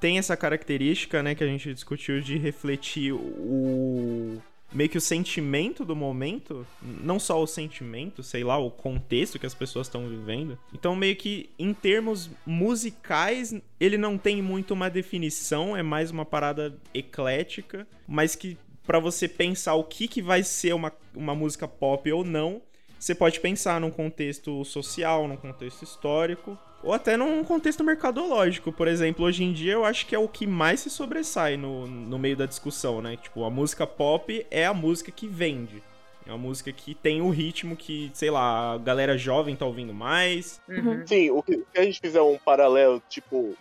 tem 0.00 0.18
essa 0.18 0.36
característica, 0.36 1.22
né, 1.22 1.34
que 1.34 1.42
a 1.42 1.46
gente 1.46 1.74
discutiu 1.74 2.20
de 2.20 2.38
refletir 2.38 3.12
o 3.12 4.40
meio 4.72 4.88
que 4.88 4.96
o 4.96 5.02
sentimento 5.02 5.84
do 5.84 5.94
momento, 5.94 6.66
não 6.80 7.18
só 7.18 7.42
o 7.42 7.46
sentimento, 7.46 8.22
sei 8.22 8.42
lá, 8.42 8.56
o 8.56 8.70
contexto 8.70 9.38
que 9.38 9.44
as 9.44 9.52
pessoas 9.52 9.86
estão 9.86 10.08
vivendo. 10.08 10.58
Então, 10.72 10.96
meio 10.96 11.14
que 11.14 11.50
em 11.58 11.74
termos 11.74 12.30
musicais, 12.46 13.54
ele 13.78 13.98
não 13.98 14.16
tem 14.16 14.40
muito 14.40 14.72
uma 14.72 14.88
definição, 14.88 15.76
é 15.76 15.82
mais 15.82 16.10
uma 16.10 16.24
parada 16.24 16.74
eclética, 16.94 17.86
mas 18.08 18.34
que 18.34 18.56
pra 18.86 18.98
você 18.98 19.28
pensar 19.28 19.74
o 19.74 19.84
que, 19.84 20.08
que 20.08 20.20
vai 20.22 20.42
ser 20.42 20.74
uma, 20.74 20.92
uma 21.14 21.34
música 21.34 21.66
pop 21.68 22.10
ou 22.12 22.24
não, 22.24 22.60
você 22.98 23.14
pode 23.14 23.40
pensar 23.40 23.80
num 23.80 23.90
contexto 23.90 24.64
social, 24.64 25.26
num 25.26 25.36
contexto 25.36 25.82
histórico, 25.82 26.56
ou 26.82 26.92
até 26.92 27.16
num 27.16 27.42
contexto 27.44 27.82
mercadológico. 27.82 28.72
Por 28.72 28.86
exemplo, 28.88 29.24
hoje 29.24 29.44
em 29.44 29.52
dia 29.52 29.72
eu 29.72 29.84
acho 29.84 30.06
que 30.06 30.14
é 30.14 30.18
o 30.18 30.28
que 30.28 30.46
mais 30.46 30.80
se 30.80 30.90
sobressai 30.90 31.56
no, 31.56 31.86
no 31.86 32.18
meio 32.18 32.36
da 32.36 32.46
discussão, 32.46 33.00
né? 33.00 33.16
Tipo, 33.16 33.44
a 33.44 33.50
música 33.50 33.86
pop 33.86 34.46
é 34.50 34.66
a 34.66 34.74
música 34.74 35.10
que 35.10 35.26
vende. 35.26 35.82
É 36.24 36.30
uma 36.30 36.38
música 36.38 36.72
que 36.72 36.94
tem 36.94 37.20
o 37.20 37.30
ritmo 37.30 37.76
que, 37.76 38.08
sei 38.14 38.30
lá, 38.30 38.74
a 38.74 38.78
galera 38.78 39.18
jovem 39.18 39.56
tá 39.56 39.66
ouvindo 39.66 39.92
mais. 39.92 40.60
Uhum. 40.68 41.04
Sim, 41.04 41.30
o 41.30 41.42
que, 41.42 41.56
se 41.56 41.78
a 41.78 41.82
gente 41.82 42.00
fizer 42.00 42.22
um 42.22 42.38
paralelo, 42.38 43.02
tipo, 43.08 43.56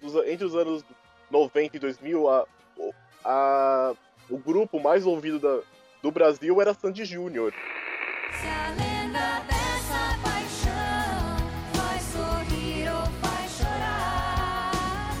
dos- 0.00 0.14
entre 0.26 0.44
os 0.44 0.54
anos 0.54 0.84
90 1.28 1.76
e 1.76 1.80
2000, 1.80 2.28
a, 2.28 2.46
a- 3.24 3.94
o 4.30 4.38
grupo 4.38 4.80
mais 4.80 5.06
ouvido 5.06 5.38
da- 5.38 5.60
do 6.02 6.10
Brasil 6.10 6.60
era 6.60 6.74
Sandy 6.74 7.04
Júnior. 7.04 7.52
Se 8.40 8.46
a 8.46 8.68
lenda 8.70 9.40
dessa 9.46 10.18
paixão 10.22 11.36
faz 11.74 12.02
sorrir 12.02 12.88
ou 12.88 13.06
faz 13.22 13.50
chorar, 13.58 15.12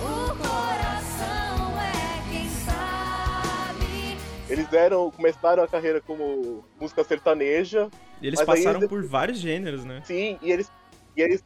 o 0.00 0.36
coração 0.36 1.78
é 1.80 2.30
quem 2.30 2.48
sabe. 2.48 4.16
Eles 4.48 4.72
eram, 4.72 5.10
começaram 5.10 5.62
a 5.62 5.68
carreira 5.68 6.00
como 6.00 6.64
música 6.80 7.02
sertaneja, 7.04 7.90
Eles 8.22 8.38
Mas 8.40 8.48
aí 8.48 8.56
passaram 8.56 8.78
eles- 8.80 8.88
por 8.88 9.04
vários 9.04 9.38
gêneros, 9.38 9.84
né? 9.84 10.00
sim, 10.06 10.38
e 10.40 10.50
eles, 10.50 10.70
e 11.16 11.20
eles 11.20 11.44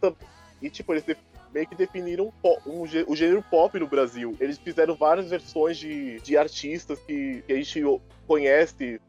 e 0.63 0.71
tipo, 0.71 0.93
eles 0.93 1.03
meio 1.53 1.67
que 1.67 1.75
definiram 1.75 2.33
um 2.45 2.57
um 2.67 2.83
o 2.83 3.17
gênero 3.17 3.43
pop 3.43 3.79
no 3.79 3.87
Brasil. 3.87 4.37
Eles 4.41 4.59
fizeram 4.59 4.95
várias 4.95 5.31
versões 5.31 5.77
de, 5.77 6.21
de 6.21 6.37
artistas 6.37 6.99
que, 7.01 7.43
que 7.47 7.53
a 7.53 7.57
gente 7.57 7.83
conhece 8.27 9.01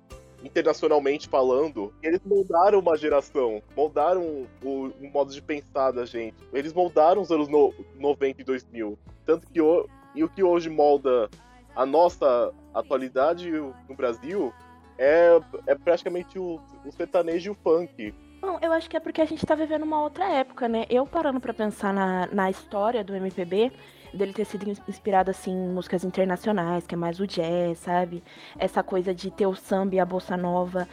internacionalmente 0.43 1.27
falando. 1.27 1.93
Eles 2.01 2.21
moldaram 2.25 2.79
uma 2.79 2.97
geração, 2.97 3.61
moldaram 3.75 4.47
o, 4.63 4.91
o 4.99 5.09
modo 5.11 5.33
de 5.33 5.41
pensar 5.41 5.91
da 5.91 6.05
gente. 6.05 6.35
Eles 6.53 6.73
moldaram 6.73 7.21
os 7.21 7.31
anos 7.31 7.47
no, 7.47 7.73
90 7.95 8.41
e 8.41 8.43
2000. 8.43 8.97
Tanto 9.25 9.47
que 9.47 9.61
o, 9.61 9.87
e 10.15 10.23
o 10.23 10.29
que 10.29 10.43
hoje 10.43 10.69
molda 10.69 11.29
a 11.75 11.85
nossa 11.85 12.53
atualidade 12.73 13.51
no 13.51 13.95
Brasil 13.95 14.53
é, 14.97 15.39
é 15.67 15.75
praticamente 15.75 16.37
o, 16.37 16.59
o 16.85 16.91
sertanejo 16.91 17.49
e 17.49 17.51
o 17.51 17.55
funk. 17.55 18.13
Não, 18.41 18.57
eu 18.61 18.71
acho 18.71 18.89
que 18.89 18.95
é 18.95 18.99
porque 18.99 19.21
a 19.21 19.25
gente 19.25 19.45
tá 19.45 19.53
vivendo 19.53 19.83
uma 19.83 20.01
outra 20.01 20.25
época, 20.29 20.67
né? 20.67 20.85
Eu 20.89 21.05
parando 21.05 21.39
pra 21.41 21.53
pensar 21.53 21.93
na, 21.93 22.27
na 22.27 22.49
história 22.49 23.03
do 23.03 23.13
MPB, 23.13 23.71
dele 24.13 24.33
ter 24.33 24.45
sido 24.45 24.69
ins- 24.69 24.81
inspirado, 24.87 25.29
assim, 25.29 25.51
em 25.51 25.69
músicas 25.69 26.03
internacionais, 26.05 26.87
que 26.87 26.95
é 26.95 26.97
mais 26.97 27.19
o 27.19 27.27
jazz, 27.27 27.79
sabe? 27.79 28.23
Essa 28.57 28.81
coisa 28.81 29.13
de 29.13 29.29
ter 29.29 29.45
o 29.45 29.55
samba 29.55 29.95
e 29.95 29.99
a 29.99 30.05
bossa 30.05 30.37
nova. 30.37 30.87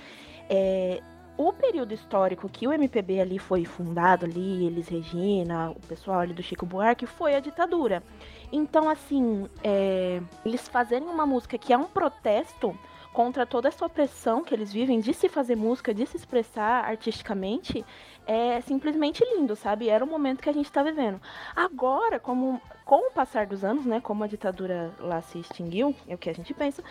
É, 0.50 1.00
o 1.36 1.52
período 1.52 1.92
histórico 1.94 2.48
que 2.48 2.66
o 2.66 2.72
MPB 2.72 3.20
ali 3.20 3.38
foi 3.38 3.64
fundado 3.64 4.24
ali, 4.26 4.66
Elis 4.66 4.88
Regina, 4.88 5.70
o 5.70 5.80
pessoal 5.86 6.20
ali 6.20 6.34
do 6.34 6.42
Chico 6.42 6.66
Buarque, 6.66 7.06
foi 7.06 7.36
a 7.36 7.40
ditadura. 7.40 8.02
Então, 8.50 8.88
assim, 8.88 9.48
é, 9.62 10.20
eles 10.44 10.66
fazerem 10.68 11.06
uma 11.08 11.26
música 11.26 11.56
que 11.58 11.72
é 11.72 11.78
um 11.78 11.84
protesto 11.84 12.76
contra 13.16 13.46
toda 13.46 13.68
essa 13.68 13.86
opressão 13.86 14.44
que 14.44 14.52
eles 14.52 14.70
vivem 14.70 15.00
de 15.00 15.14
se 15.14 15.26
fazer 15.26 15.56
música, 15.56 15.94
de 15.94 16.04
se 16.04 16.18
expressar 16.18 16.84
artisticamente, 16.84 17.82
é 18.26 18.60
simplesmente 18.60 19.24
lindo, 19.24 19.56
sabe? 19.56 19.88
Era 19.88 20.04
o 20.04 20.06
momento 20.06 20.42
que 20.42 20.50
a 20.50 20.52
gente 20.52 20.70
tá 20.70 20.82
vivendo. 20.82 21.18
Agora, 21.56 22.20
como 22.20 22.60
com 22.84 23.08
o 23.08 23.10
passar 23.10 23.46
dos 23.46 23.64
anos, 23.64 23.86
né, 23.86 24.02
como 24.02 24.22
a 24.22 24.26
ditadura 24.26 24.92
lá 24.98 25.22
se 25.22 25.38
extinguiu, 25.38 25.96
é 26.06 26.14
o 26.14 26.18
que 26.18 26.28
a 26.28 26.34
gente 26.34 26.52
pensa, 26.52 26.84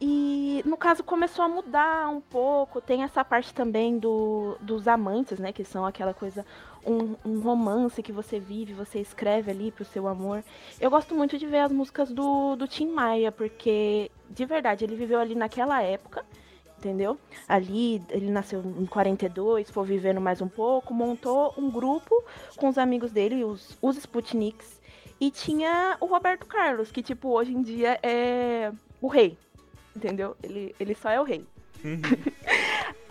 e 0.00 0.60
no 0.66 0.76
caso 0.76 1.04
começou 1.04 1.44
a 1.44 1.48
mudar 1.48 2.08
um 2.08 2.20
pouco, 2.20 2.80
tem 2.80 3.04
essa 3.04 3.24
parte 3.24 3.54
também 3.54 3.96
do, 3.96 4.56
dos 4.60 4.88
amantes, 4.88 5.38
né, 5.38 5.52
que 5.52 5.64
são 5.64 5.86
aquela 5.86 6.12
coisa, 6.12 6.44
um, 6.84 7.14
um 7.24 7.40
romance 7.40 8.02
que 8.02 8.12
você 8.12 8.38
vive, 8.38 8.72
você 8.72 8.98
escreve 8.98 9.50
ali 9.50 9.70
pro 9.70 9.84
seu 9.84 10.06
amor. 10.06 10.42
Eu 10.80 10.90
gosto 10.90 11.14
muito 11.14 11.38
de 11.38 11.46
ver 11.46 11.60
as 11.60 11.72
músicas 11.72 12.10
do, 12.10 12.56
do 12.56 12.66
Tim 12.66 12.88
Maia, 12.88 13.30
porque, 13.30 14.10
de 14.28 14.44
verdade, 14.44 14.84
ele 14.84 14.96
viveu 14.96 15.18
ali 15.18 15.34
naquela 15.34 15.82
época, 15.82 16.24
entendeu? 16.78 17.18
Ali, 17.46 18.02
ele 18.10 18.30
nasceu 18.30 18.62
em 18.62 18.86
42, 18.86 19.70
foi 19.70 19.86
vivendo 19.86 20.20
mais 20.20 20.40
um 20.40 20.48
pouco, 20.48 20.94
montou 20.94 21.54
um 21.56 21.70
grupo 21.70 22.24
com 22.56 22.68
os 22.68 22.78
amigos 22.78 23.12
dele, 23.12 23.44
os, 23.44 23.76
os 23.82 23.96
Sputniks, 23.96 24.80
e 25.20 25.30
tinha 25.30 25.96
o 26.00 26.06
Roberto 26.06 26.46
Carlos, 26.46 26.90
que, 26.90 27.02
tipo, 27.02 27.28
hoje 27.28 27.52
em 27.52 27.62
dia 27.62 27.98
é 28.02 28.72
o 29.00 29.08
rei, 29.08 29.36
entendeu? 29.94 30.34
Ele, 30.42 30.74
ele 30.80 30.94
só 30.94 31.10
é 31.10 31.20
o 31.20 31.24
rei. 31.24 31.44
Uhum. 31.84 32.00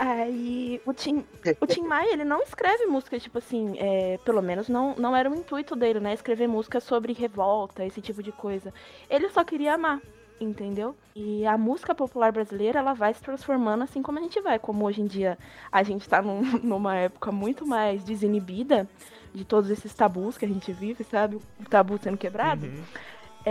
Aí 0.01 0.81
o 0.85 0.93
Tim, 0.93 1.25
o 1.59 1.67
Tim 1.67 1.81
Maia, 1.85 2.13
ele 2.13 2.23
não 2.23 2.41
escreve 2.41 2.85
música, 2.85 3.19
tipo 3.19 3.37
assim, 3.37 3.73
é, 3.77 4.17
pelo 4.23 4.41
menos 4.41 4.69
não, 4.69 4.95
não 4.95 5.13
era 5.13 5.29
o 5.29 5.35
intuito 5.35 5.75
dele, 5.75 5.99
né? 5.99 6.13
Escrever 6.13 6.47
música 6.47 6.79
sobre 6.79 7.11
revolta, 7.11 7.83
esse 7.85 7.99
tipo 7.99 8.23
de 8.23 8.31
coisa. 8.31 8.73
Ele 9.09 9.27
só 9.29 9.43
queria 9.43 9.73
amar, 9.73 9.99
entendeu? 10.39 10.95
E 11.13 11.45
a 11.45 11.57
música 11.57 11.93
popular 11.93 12.31
brasileira, 12.31 12.79
ela 12.79 12.93
vai 12.93 13.13
se 13.13 13.21
transformando 13.21 13.83
assim 13.83 14.01
como 14.01 14.19
a 14.19 14.21
gente 14.21 14.39
vai. 14.39 14.57
Como 14.57 14.85
hoje 14.85 15.01
em 15.01 15.05
dia 15.05 15.37
a 15.69 15.83
gente 15.83 16.07
tá 16.07 16.21
num- 16.21 16.41
numa 16.63 16.95
época 16.95 17.29
muito 17.29 17.65
mais 17.67 18.01
desinibida 18.01 18.87
de 19.33 19.43
todos 19.43 19.69
esses 19.69 19.93
tabus 19.93 20.37
que 20.37 20.45
a 20.45 20.47
gente 20.47 20.71
vive, 20.71 21.03
sabe? 21.03 21.35
O 21.35 21.65
tabu 21.69 21.99
sendo 22.01 22.17
quebrado. 22.17 22.67
Uhum. 22.67 22.83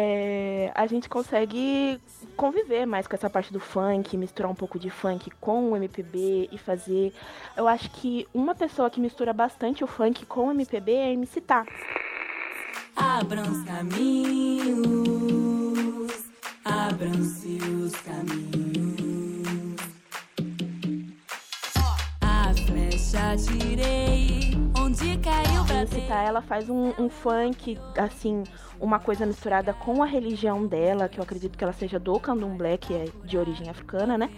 É, 0.00 0.70
a 0.76 0.86
gente 0.86 1.08
consegue 1.08 2.00
conviver 2.36 2.86
mais 2.86 3.08
com 3.08 3.16
essa 3.16 3.28
parte 3.28 3.52
do 3.52 3.58
funk, 3.58 4.16
misturar 4.16 4.48
um 4.48 4.54
pouco 4.54 4.78
de 4.78 4.90
funk 4.90 5.28
com 5.40 5.72
o 5.72 5.76
MPB 5.76 6.48
e 6.52 6.58
fazer. 6.58 7.12
Eu 7.56 7.66
acho 7.66 7.90
que 7.90 8.24
uma 8.32 8.54
pessoa 8.54 8.88
que 8.88 9.00
mistura 9.00 9.32
bastante 9.32 9.82
o 9.82 9.88
funk 9.88 10.24
com 10.24 10.46
o 10.46 10.52
MPB 10.52 10.92
é 10.92 11.06
a 11.06 11.10
MC 11.10 11.40
Tá. 11.40 11.66
Abram 12.94 13.42
os 13.42 13.64
caminhos, 13.64 14.78
abram-se 16.64 17.58
os 17.62 17.92
caminhos. 18.02 18.68
A 22.20 22.54
flecha 22.66 23.34
onde 23.34 24.07
A 26.08 26.10
Tá, 26.10 26.22
ela 26.22 26.40
faz 26.40 26.70
um, 26.70 26.94
um 26.98 27.10
funk, 27.10 27.78
assim, 27.98 28.42
uma 28.80 28.98
coisa 28.98 29.26
misturada 29.26 29.74
com 29.74 30.02
a 30.02 30.06
religião 30.06 30.66
dela, 30.66 31.06
que 31.06 31.18
eu 31.18 31.22
acredito 31.22 31.58
que 31.58 31.62
ela 31.62 31.72
seja 31.74 31.98
do 31.98 32.18
candomblé, 32.18 32.78
que 32.78 32.94
é 32.94 33.04
de 33.24 33.36
origem 33.36 33.68
africana, 33.68 34.16
né? 34.16 34.30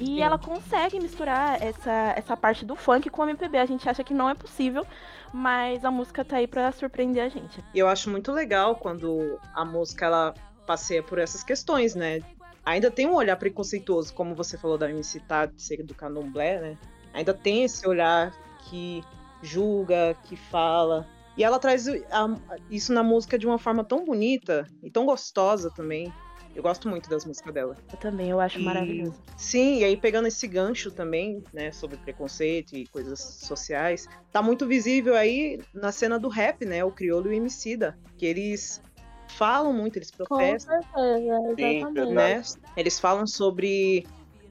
E 0.00 0.20
ela 0.20 0.36
consegue 0.36 0.98
misturar 0.98 1.62
essa, 1.62 2.14
essa 2.16 2.36
parte 2.36 2.64
do 2.64 2.74
funk 2.74 3.08
com 3.10 3.22
o 3.22 3.28
MPB. 3.28 3.58
A 3.58 3.64
gente 3.66 3.88
acha 3.88 4.02
que 4.02 4.12
não 4.12 4.28
é 4.28 4.34
possível, 4.34 4.84
mas 5.32 5.84
a 5.84 5.90
música 5.90 6.24
tá 6.24 6.38
aí 6.38 6.48
pra 6.48 6.72
surpreender 6.72 7.22
a 7.22 7.28
gente. 7.28 7.62
Eu 7.72 7.86
acho 7.86 8.10
muito 8.10 8.32
legal 8.32 8.74
quando 8.74 9.38
a 9.54 9.64
música 9.64 10.06
ela 10.06 10.34
passeia 10.66 11.00
por 11.02 11.18
essas 11.18 11.44
questões, 11.44 11.94
né? 11.94 12.22
Ainda 12.64 12.90
tem 12.90 13.06
um 13.06 13.14
olhar 13.14 13.36
preconceituoso, 13.36 14.12
como 14.12 14.34
você 14.34 14.58
falou 14.58 14.76
da 14.76 14.90
MC 14.90 15.20
Tá, 15.20 15.46
de 15.46 15.62
ser 15.62 15.80
do 15.84 15.94
candomblé, 15.94 16.60
né? 16.60 16.78
Ainda 17.12 17.32
tem 17.32 17.62
esse 17.62 17.86
olhar 17.86 18.34
que 18.68 19.04
julga, 19.44 20.16
que 20.24 20.36
fala. 20.36 21.06
E 21.36 21.42
ela 21.44 21.58
traz 21.58 21.86
a- 21.88 22.38
isso 22.70 22.92
na 22.92 23.02
música 23.02 23.38
de 23.38 23.46
uma 23.46 23.58
forma 23.58 23.84
tão 23.84 24.04
bonita 24.04 24.66
e 24.82 24.90
tão 24.90 25.04
gostosa 25.04 25.70
também. 25.70 26.12
Eu 26.54 26.62
gosto 26.62 26.88
muito 26.88 27.10
das 27.10 27.24
músicas 27.24 27.52
dela. 27.52 27.76
Eu 27.92 27.98
também, 27.98 28.30
eu 28.30 28.38
acho 28.38 28.60
E- 28.60 28.62
maravilhoso. 28.62 29.20
Sim, 29.36 29.78
e 29.80 29.84
aí 29.84 29.96
pegando 29.96 30.28
esse 30.28 30.46
gancho 30.46 30.92
também, 30.92 31.42
né, 31.52 31.72
sobre 31.72 31.96
preconceito 31.96 32.76
e 32.76 32.86
coisas 32.86 33.18
sociais, 33.20 34.06
tá 34.30 34.40
muito 34.40 34.64
visível 34.64 35.16
aí 35.16 35.60
na 35.74 35.90
cena 35.90 36.16
do 36.16 36.28
rap, 36.28 36.64
né, 36.64 36.84
o 36.84 36.92
Criolo 36.92 37.26
e 37.26 37.30
o 37.30 37.32
Emicida, 37.32 37.98
que 38.16 38.24
eles 38.24 38.80
falam 39.26 39.72
muito, 39.72 39.96
eles 39.98 40.12
Com 40.12 40.26
protestam, 40.26 40.80
certeza, 40.80 41.54
Sim, 41.56 41.78
exatamente. 41.78 42.12
né, 42.14 42.42
eles 42.76 43.00
falam 43.00 43.26
sobre 43.26 44.06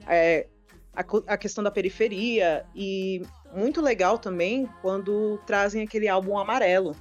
é, 0.06 0.46
a, 0.94 1.02
a 1.32 1.38
questão 1.38 1.64
da 1.64 1.70
periferia 1.70 2.66
e 2.74 3.22
muito 3.54 3.80
legal 3.80 4.18
também 4.18 4.68
quando 4.82 5.38
trazem 5.46 5.82
aquele 5.82 6.08
álbum 6.08 6.36
amarelo, 6.38 6.94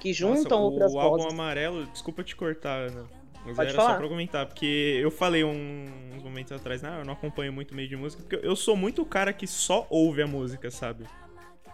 que 0.00 0.12
juntam 0.12 0.40
Nossa, 0.42 0.56
outras 0.56 0.94
o 0.94 0.98
álbum 0.98 1.16
vozes. 1.18 1.32
amarelo, 1.32 1.86
desculpa 1.86 2.22
te 2.22 2.34
cortar, 2.36 2.88
Ana. 2.88 3.06
Mas 3.44 3.56
Pode 3.56 3.68
era 3.70 3.76
falar. 3.78 3.92
só 3.92 3.98
pra 3.98 4.08
comentar, 4.08 4.46
porque 4.46 4.98
eu 5.02 5.10
falei 5.10 5.42
um- 5.42 5.86
uns 6.14 6.22
momentos 6.22 6.52
atrás, 6.52 6.82
não, 6.82 6.98
eu 6.98 7.04
não 7.06 7.14
acompanho 7.14 7.52
muito 7.52 7.74
meio 7.74 7.88
de 7.88 7.96
música, 7.96 8.22
porque 8.22 8.46
eu 8.46 8.54
sou 8.54 8.76
muito 8.76 9.00
o 9.00 9.06
cara 9.06 9.32
que 9.32 9.46
só 9.46 9.86
ouve 9.88 10.20
a 10.20 10.26
música, 10.26 10.70
sabe? 10.70 11.04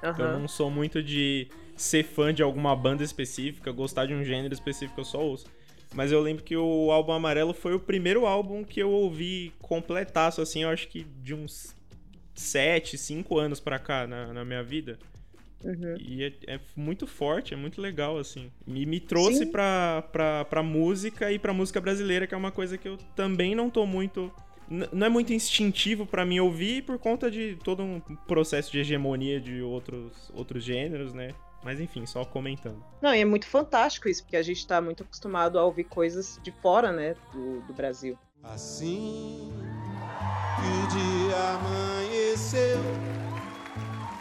Eu 0.01 0.09
Aham. 0.11 0.39
não 0.39 0.49
sou 0.49 0.71
muito 0.71 1.03
de 1.03 1.49
ser 1.77 2.05
fã 2.05 2.33
de 2.33 2.43
alguma 2.43 2.75
banda 2.77 3.03
específica, 3.03 3.73
gostar 3.73 4.07
de 4.07 4.15
um 4.15 4.23
gênero 4.25 4.55
específico, 4.55 5.01
eu 5.01 5.05
só 5.05 5.19
ouço. 5.21 5.47
Mas 5.95 6.13
eu 6.13 6.21
lembro 6.21 6.45
que 6.45 6.57
o 6.57 6.91
álbum 6.93 7.13
Amarelo 7.13 7.53
foi 7.55 7.75
o 7.75 7.81
primeiro 7.81 8.27
álbum 8.27 8.63
que 8.63 8.81
eu 8.81 8.91
ouvi 8.91 9.53
completaço, 9.61 10.41
assim, 10.41 10.63
eu 10.63 10.69
acho 10.69 10.87
que 10.89 11.05
de 11.23 11.35
uns 11.35 11.75
7, 12.37 12.97
5 12.97 13.39
anos 13.39 13.59
pra 13.59 13.79
cá 13.79 14.07
na, 14.07 14.33
na 14.33 14.45
minha 14.45 14.63
vida. 14.63 14.99
Uhum. 15.65 15.97
E 15.99 16.25
é, 16.25 16.33
é 16.47 16.61
muito 16.77 17.07
forte, 17.07 17.55
é 17.55 17.57
muito 17.57 17.81
legal, 17.81 18.19
assim. 18.19 18.51
E 18.67 18.87
me 18.87 19.01
trouxe 19.01 19.41
Sim. 19.41 19.51
pra, 19.51 20.03
pra, 20.13 20.45
pra 20.45 20.63
música 20.63 21.33
e 21.33 21.39
pra 21.39 21.53
música 21.53 21.81
brasileira, 21.81 22.27
que 22.27 22.35
é 22.35 22.37
uma 22.37 22.53
coisa 22.53 22.79
que 22.79 22.87
eu 22.87 22.97
também 23.15 23.55
não 23.55 23.71
tô 23.71 23.87
muito. 23.87 24.31
Não 24.69 25.07
é 25.07 25.11
muito 25.11 25.33
instintivo 25.33 26.05
pra 26.05 26.27
mim 26.27 26.41
ouvir 26.41 26.83
por 26.83 26.99
conta 26.99 27.31
de 27.31 27.57
todo 27.63 27.85
um 27.85 28.01
processo 28.27 28.71
de 28.73 28.81
hegemonia 28.81 29.41
de 29.41 29.63
outros, 29.63 30.31
outros 30.35 30.65
gêneros, 30.65 31.15
né? 31.15 31.31
Mas 31.63 31.81
enfim, 31.81 32.05
só 32.05 32.25
comentando. 32.25 32.83
Não, 33.01 33.15
e 33.15 33.21
é 33.21 33.25
muito 33.25 33.47
fantástico 33.47 34.09
isso, 34.09 34.23
porque 34.23 34.37
a 34.37 34.43
gente 34.43 34.67
tá 34.67 34.81
muito 34.81 35.05
acostumado 35.05 35.59
a 35.59 35.65
ouvir 35.65 35.85
coisas 35.85 36.39
de 36.43 36.51
fora, 36.51 36.93
né, 36.93 37.15
do, 37.33 37.61
do 37.63 37.73
Brasil. 37.73 38.19
Assim 38.43 39.53
que 40.57 40.69
o 40.69 40.87
dia 40.89 41.37
amanheceu 41.37 41.96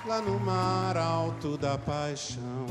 lá 0.07 0.21
no 0.21 0.39
mar 0.39 0.95
alto 0.97 1.57
da 1.57 1.77
paixão. 1.77 2.65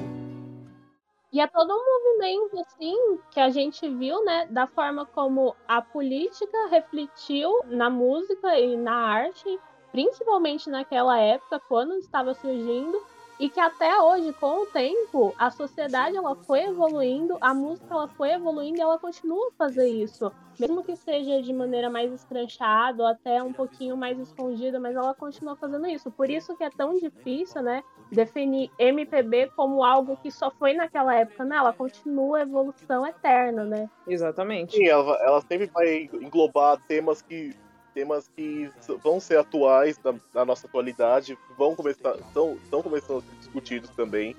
E 1.33 1.41
é 1.41 1.47
todo 1.49 1.75
um 1.75 1.85
movimento, 1.85 2.61
assim, 2.61 3.19
que 3.33 3.41
a 3.41 3.51
gente 3.51 3.89
viu, 3.89 4.25
né, 4.25 4.47
da 4.47 4.69
forma 4.69 5.05
como 5.05 5.57
a 5.67 5.83
política 5.83 6.69
refletiu 6.69 7.51
na 7.67 7.91
música 7.91 8.57
e 8.59 8.77
na 8.77 8.95
arte, 8.95 9.59
principalmente 9.91 10.71
naquela 10.71 11.19
época, 11.19 11.61
quando 11.69 11.95
estava 11.95 12.35
surgindo, 12.35 13.05
e 13.39 13.49
que 13.49 13.61
até 13.61 14.01
hoje, 14.01 14.33
com 14.35 14.63
o 14.63 14.67
tempo, 14.67 15.35
a 15.39 15.51
sociedade 15.51 16.17
ela 16.17 16.35
foi 16.35 16.63
evoluindo, 16.65 17.37
a 17.41 17.53
música 17.53 17.95
ela 17.95 18.09
foi 18.09 18.31
evoluindo 18.33 18.79
e 18.79 18.81
ela 18.81 18.99
continua 18.99 19.49
a 19.49 19.57
fazer 19.57 19.89
isso. 19.89 20.31
Mesmo 20.59 20.85
que 20.85 20.95
seja 20.95 21.43
de 21.43 21.53
maneira 21.53 21.91
mais 21.91 22.13
escrachada 22.13 23.03
ou 23.03 23.09
até 23.09 23.43
um 23.43 23.53
pouquinho 23.53 23.97
mais 23.97 24.19
escondida, 24.21 24.79
mas 24.79 24.95
ela 24.95 25.13
continua 25.13 25.57
fazendo 25.57 25.87
isso. 25.89 26.13
Por 26.13 26.31
isso 26.31 26.57
que 26.57 26.63
é 26.63 26.71
tão 26.71 26.97
difícil, 26.97 27.61
né, 27.61 27.83
definir 28.13 28.71
MPB 28.79 29.51
como 29.57 29.83
algo 29.83 30.17
que 30.23 30.31
só 30.31 30.53
foi 30.53 30.75
naquela 30.75 31.15
época, 31.17 31.45
né? 31.45 31.57
Ela 31.57 31.73
continua 31.73 32.39
a 32.39 32.43
evolução 32.43 33.05
eterna, 33.05 33.65
né? 33.65 33.91
Exatamente. 34.07 34.77
Sim, 34.77 34.87
ela, 34.87 35.17
ela 35.23 35.41
sempre 35.41 35.67
vai 35.67 36.09
englobar 36.13 36.81
temas 36.87 37.21
que 37.21 37.53
temas 37.95 38.29
que 38.29 38.71
vão 39.03 39.21
ser 39.21 39.39
atuais 39.39 39.99
na, 40.05 40.15
na 40.35 40.45
nossa 40.45 40.67
atualidade, 40.67 41.39
vão 41.57 41.77
começar, 41.77 42.17
estão, 42.17 42.55
estão 42.57 42.83
começando 42.83 43.19
a 43.19 43.21
ser 43.23 43.39
discutidos 43.39 43.91
também. 43.91 44.37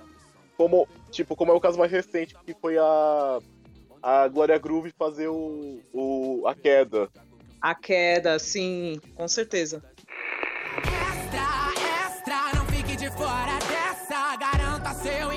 Como, 0.57 0.87
tipo, 1.09 1.35
como 1.35 1.51
é 1.51 1.55
o 1.55 1.59
caso 1.59 1.79
mais 1.79 1.91
recente, 1.91 2.35
que 2.45 2.53
foi 2.53 2.77
a, 2.77 3.39
a 4.03 4.27
Glória 4.27 4.57
Groove 4.57 4.93
fazer 4.97 5.27
o, 5.27 5.81
o, 5.91 6.43
a 6.47 6.53
queda. 6.53 7.09
A 7.61 7.73
queda, 7.73 8.37
sim, 8.37 8.99
com 9.15 9.27
certeza. 9.27 9.83
Extra, 10.77 12.05
extra, 12.05 12.59
não 12.59 12.65
fique 12.67 12.95
de 12.95 13.09
fora 13.11 13.57
dessa. 13.67 14.35
Garanta 14.37 14.93
seu 14.93 15.33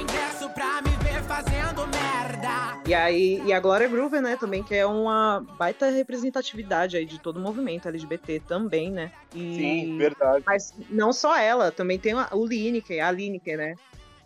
E 2.88 2.94
aí, 2.94 3.42
e 3.44 3.52
a 3.52 3.60
Glória 3.60 3.86
Groover, 3.86 4.22
né, 4.22 4.34
também, 4.38 4.64
que 4.64 4.74
é 4.74 4.86
uma 4.86 5.44
baita 5.58 5.90
representatividade 5.90 6.96
aí 6.96 7.04
de 7.04 7.18
todo 7.18 7.36
o 7.36 7.40
movimento 7.40 7.86
LGBT 7.86 8.40
também, 8.40 8.90
né? 8.90 9.12
E... 9.34 9.56
Sim, 9.56 9.98
verdade. 9.98 10.42
Mas 10.46 10.72
não 10.88 11.12
só 11.12 11.36
ela, 11.36 11.70
também 11.70 11.98
tem 11.98 12.14
a- 12.14 12.30
o 12.32 12.46
Lineker, 12.46 13.04
a 13.04 13.10
Lineker, 13.10 13.58
né? 13.58 13.74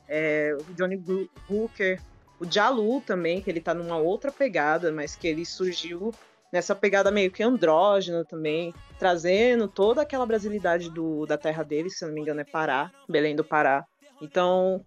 É, 0.09 0.57
o 0.57 0.75
Johnny 0.75 1.03
Hooker, 1.51 2.01
o 2.39 2.49
Jalu 2.49 3.01
também, 3.01 3.41
que 3.41 3.51
ele 3.51 3.61
tá 3.61 3.75
numa 3.75 3.97
outra 3.97 4.31
pegada, 4.31 4.93
mas 4.93 5.17
que 5.17 5.27
ele 5.27 5.45
surgiu 5.45 6.15
nessa 6.53 6.73
pegada 6.73 7.11
meio 7.11 7.33
que 7.33 7.43
andrógena 7.43 8.25
também, 8.25 8.73
trazendo 8.97 9.67
toda 9.67 10.03
aquela 10.03 10.25
brasilidade 10.25 10.89
do, 10.89 11.27
da 11.27 11.37
terra 11.37 11.65
dele, 11.65 11.91
se 11.91 12.07
não 12.07 12.13
me 12.13 12.21
engano 12.21 12.41
é 12.41 12.45
Pará, 12.45 12.93
Belém 13.09 13.35
do 13.35 13.43
Pará. 13.43 13.85
Então, 14.21 14.85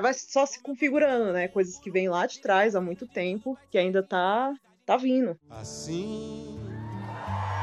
vai 0.00 0.14
só 0.14 0.46
se 0.46 0.60
configurando, 0.62 1.32
né? 1.32 1.48
Coisas 1.48 1.78
que 1.78 1.90
vêm 1.90 2.08
lá 2.08 2.26
de 2.26 2.40
trás 2.40 2.74
há 2.74 2.80
muito 2.80 3.06
tempo, 3.06 3.56
que 3.70 3.78
ainda 3.78 4.02
tá, 4.02 4.54
tá 4.84 4.96
vindo. 4.96 5.38
Assim 5.50 6.58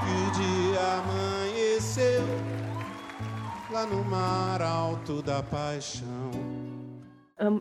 que 0.04 0.10
o 0.10 0.32
dia 0.32 0.82
amanheceu 1.00 2.24
lá 3.72 3.86
no 3.86 4.04
mar 4.04 4.62
alto 4.62 5.22
da 5.22 5.42
paixão. 5.42 6.32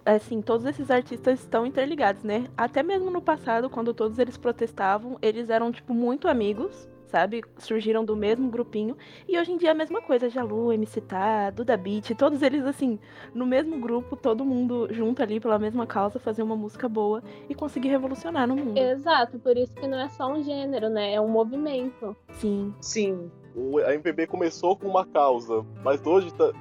Assim, 0.05 0.41
todos 0.43 0.67
esses 0.67 0.91
artistas 0.91 1.41
estão 1.41 1.67
interligados, 1.67 2.23
né? 2.23 2.47
Até 2.57 2.83
mesmo 2.83 3.11
no 3.11 3.23
passado, 3.23 3.71
quando 3.71 3.95
todos 3.95 4.19
eles 4.19 4.37
protestavam, 4.37 5.19
eles 5.21 5.51
eram, 5.51 5.73
tipo, 5.73 5.95
muito 5.95 6.29
amigos, 6.29 6.89
sabe? 7.13 7.45
Surgiram 7.59 8.03
do 8.05 8.17
mesmo 8.17 8.51
grupinho. 8.51 8.97
E 9.29 9.39
hoje 9.39 9.53
em 9.53 9.59
dia 9.59 9.69
é 9.69 9.73
a 9.73 9.75
mesma 9.75 10.01
coisa, 10.01 10.31
Jalu, 10.31 10.73
MC 10.73 11.03
Tá, 11.03 11.51
Duda 11.51 11.77
Beat, 11.77 12.15
todos 12.17 12.41
eles, 12.41 12.65
assim, 12.65 12.99
no 13.35 13.45
mesmo 13.45 13.79
grupo, 13.79 14.17
todo 14.17 14.45
mundo 14.45 14.89
junto 14.91 15.23
ali 15.23 15.39
pela 15.39 15.59
mesma 15.59 15.87
causa, 15.87 16.19
fazer 16.19 16.43
uma 16.43 16.57
música 16.57 16.89
boa 16.89 17.23
e 17.51 17.55
conseguir 17.55 17.89
revolucionar 17.89 18.49
no 18.49 18.57
mundo. 18.57 18.79
Exato, 18.79 19.39
por 19.39 19.57
isso 19.59 19.75
que 19.75 19.87
não 19.87 20.01
é 20.01 20.09
só 20.09 20.33
um 20.33 20.43
gênero, 20.43 20.89
né? 20.89 21.13
É 21.13 21.21
um 21.21 21.29
movimento. 21.29 22.17
Sim. 22.33 22.75
Sim, 22.81 23.31
O, 23.55 23.77
a 23.79 23.93
MPB 23.95 24.27
começou 24.27 24.75
com 24.75 24.89
uma 24.89 25.05
causa, 25.05 25.63
mas 25.85 26.05
hoje 26.07 26.33
tá- 26.33 26.53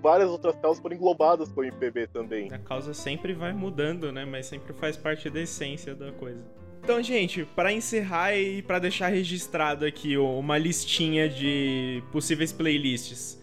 várias 0.00 0.30
outras 0.30 0.54
causas 0.56 0.80
foram 0.80 0.94
englobadas 0.94 1.50
com 1.50 1.60
o 1.62 1.64
MPB 1.64 2.06
também. 2.06 2.52
A 2.52 2.58
causa 2.58 2.94
sempre 2.94 3.32
vai 3.32 3.52
mudando, 3.52 4.12
né? 4.12 4.24
Mas 4.24 4.46
sempre 4.46 4.72
faz 4.72 4.96
parte 4.96 5.28
da 5.28 5.40
essência 5.40 5.94
da 5.96 6.12
coisa. 6.12 6.44
Então, 6.82 7.02
gente, 7.02 7.44
para 7.44 7.72
encerrar 7.72 8.34
e 8.34 8.62
para 8.62 8.78
deixar 8.78 9.08
registrado 9.08 9.84
aqui 9.84 10.16
uma 10.16 10.56
listinha 10.56 11.28
de 11.28 12.02
possíveis 12.10 12.52
playlists. 12.52 13.38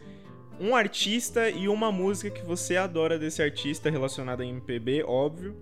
Um 0.59 0.75
artista 0.75 1.49
e 1.49 1.67
uma 1.67 1.91
música 1.91 2.29
que 2.29 2.45
você 2.45 2.77
adora 2.77 3.19
desse 3.19 3.43
artista 3.43 3.89
relacionada 3.89 4.41
a 4.41 4.45
MPB, 4.45 5.03
óbvio, 5.03 5.57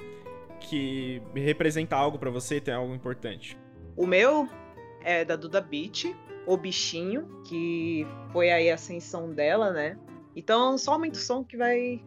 que 0.59 1.21
representa 1.33 1.95
algo 1.95 2.17
para 2.17 2.29
você, 2.29 2.61
tem 2.61 2.73
algo 2.73 2.93
importante. 2.93 3.57
O 3.97 4.05
meu 4.05 4.47
é 5.03 5.25
da 5.25 5.35
Duda 5.35 5.59
Beat, 5.59 6.15
O 6.45 6.55
Bichinho, 6.55 7.41
que 7.47 8.07
foi 8.31 8.49
aí 8.49 8.69
a 8.71 8.75
ascensão 8.75 9.33
dela, 9.33 9.71
né? 9.71 9.97
Então, 10.35 10.77
só 10.77 10.93
aumenta 10.93 11.17
o 11.17 11.21
som 11.21 11.43
que 11.43 11.57
vai. 11.57 12.01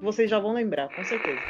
Vocês 0.00 0.28
já 0.28 0.38
vão 0.38 0.52
lembrar, 0.52 0.88
com 0.94 1.04
certeza. 1.04 1.40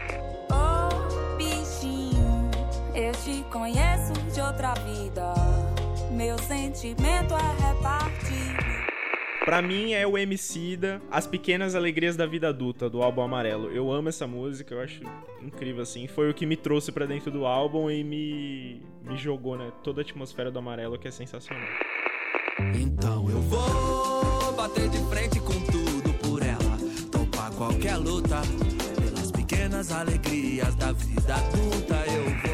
Conheço 3.53 4.15
de 4.33 4.41
outra 4.41 4.73
vida. 4.75 5.35
Meu 6.11 6.39
sentimento 6.39 7.35
é 7.35 7.69
repartido. 7.69 8.73
Pra 9.45 9.61
mim 9.61 9.93
é 9.93 10.07
o 10.07 10.17
Emicida, 10.17 11.03
As 11.11 11.27
Pequenas 11.27 11.75
Alegrias 11.75 12.17
da 12.17 12.25
Vida 12.25 12.49
Adulta, 12.49 12.89
do 12.89 13.03
álbum 13.03 13.23
Amarelo. 13.23 13.71
Eu 13.71 13.93
amo 13.93 14.09
essa 14.09 14.27
música, 14.27 14.75
eu 14.75 14.81
acho 14.81 15.03
incrível, 15.43 15.83
assim. 15.83 16.07
Foi 16.07 16.31
o 16.31 16.35
que 16.35 16.47
me 16.47 16.57
trouxe 16.57 16.91
para 16.93 17.05
dentro 17.07 17.31
do 17.31 17.45
álbum 17.45 17.91
e 17.91 18.03
me, 18.03 18.83
me 19.03 19.19
jogou, 19.19 19.59
né? 19.59 19.71
Toda 19.83 20.01
a 20.01 20.03
atmosfera 20.03 20.51
do 20.51 20.59
Amarelo, 20.59 20.99
que 20.99 21.09
é 21.09 21.11
sensacional. 21.11 21.69
Então 22.75 23.29
eu 23.29 23.41
vou 23.43 24.53
bater 24.53 24.89
de 24.89 24.99
frente 25.11 25.41
com 25.41 25.61
tudo 25.61 26.15
por 26.23 26.41
ela. 26.41 26.79
Topar 27.11 27.53
qualquer 27.53 27.97
luta, 27.97 28.41
pelas 28.97 29.33
pequenas 29.33 29.91
alegrias 29.91 30.75
da 30.77 30.93
vida 30.93 31.35
adulta 31.35 32.05
eu 32.07 32.25
vou. 32.25 32.52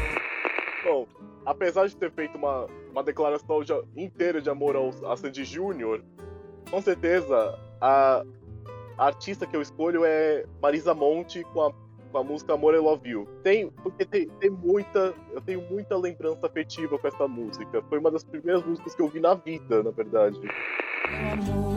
Apesar 1.49 1.87
de 1.87 1.97
ter 1.97 2.11
feito 2.11 2.37
uma, 2.37 2.67
uma 2.91 3.03
declaração 3.03 3.59
inteira 3.97 4.39
de 4.39 4.51
amor 4.51 4.75
ao, 4.75 4.89
a 5.11 5.17
Sandy 5.17 5.43
Júnior, 5.43 6.03
com 6.69 6.79
certeza, 6.79 7.57
a, 7.81 8.23
a 8.95 9.05
artista 9.07 9.47
que 9.47 9.55
eu 9.55 9.61
escolho 9.61 10.05
é 10.05 10.45
Marisa 10.61 10.93
Monte 10.93 11.43
com 11.45 11.61
a, 11.63 11.73
com 12.11 12.17
a 12.19 12.23
música 12.23 12.53
Amor 12.53 12.75
I 12.75 12.77
Love 12.77 13.09
You. 13.09 13.27
Tem, 13.41 13.67
porque 13.67 14.05
tem, 14.05 14.29
tem 14.39 14.51
muita. 14.51 15.11
Eu 15.31 15.41
tenho 15.41 15.61
muita 15.61 15.97
lembrança 15.97 16.45
afetiva 16.45 16.99
com 16.99 17.07
essa 17.07 17.27
música. 17.27 17.81
Foi 17.89 17.97
uma 17.97 18.11
das 18.11 18.23
primeiras 18.23 18.63
músicas 18.63 18.93
que 18.93 19.01
eu 19.01 19.07
vi 19.07 19.19
na 19.19 19.33
vida, 19.33 19.81
na 19.81 19.89
verdade. 19.89 20.39
Amor 21.33 21.68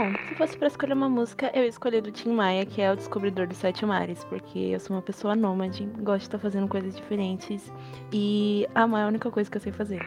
Bom, 0.00 0.14
se 0.26 0.34
fosse 0.34 0.56
para 0.56 0.68
escolher 0.68 0.94
uma 0.94 1.10
música, 1.10 1.50
eu 1.54 1.62
escolhi 1.64 2.00
do 2.00 2.10
Tim 2.10 2.30
Maia, 2.30 2.64
que 2.64 2.80
é 2.80 2.90
o 2.90 2.96
Descobridor 2.96 3.46
dos 3.46 3.58
Sete 3.58 3.84
Mares, 3.84 4.24
porque 4.24 4.58
eu 4.58 4.80
sou 4.80 4.96
uma 4.96 5.02
pessoa 5.02 5.36
nômade, 5.36 5.84
gosto 5.98 6.20
de 6.20 6.24
estar 6.28 6.38
fazendo 6.38 6.66
coisas 6.68 6.96
diferentes 6.96 7.70
e 8.10 8.66
amar 8.74 9.02
é 9.02 9.04
a 9.04 9.08
única 9.08 9.30
coisa 9.30 9.50
que 9.50 9.58
eu 9.58 9.60
sei 9.60 9.72
fazer. 9.72 10.00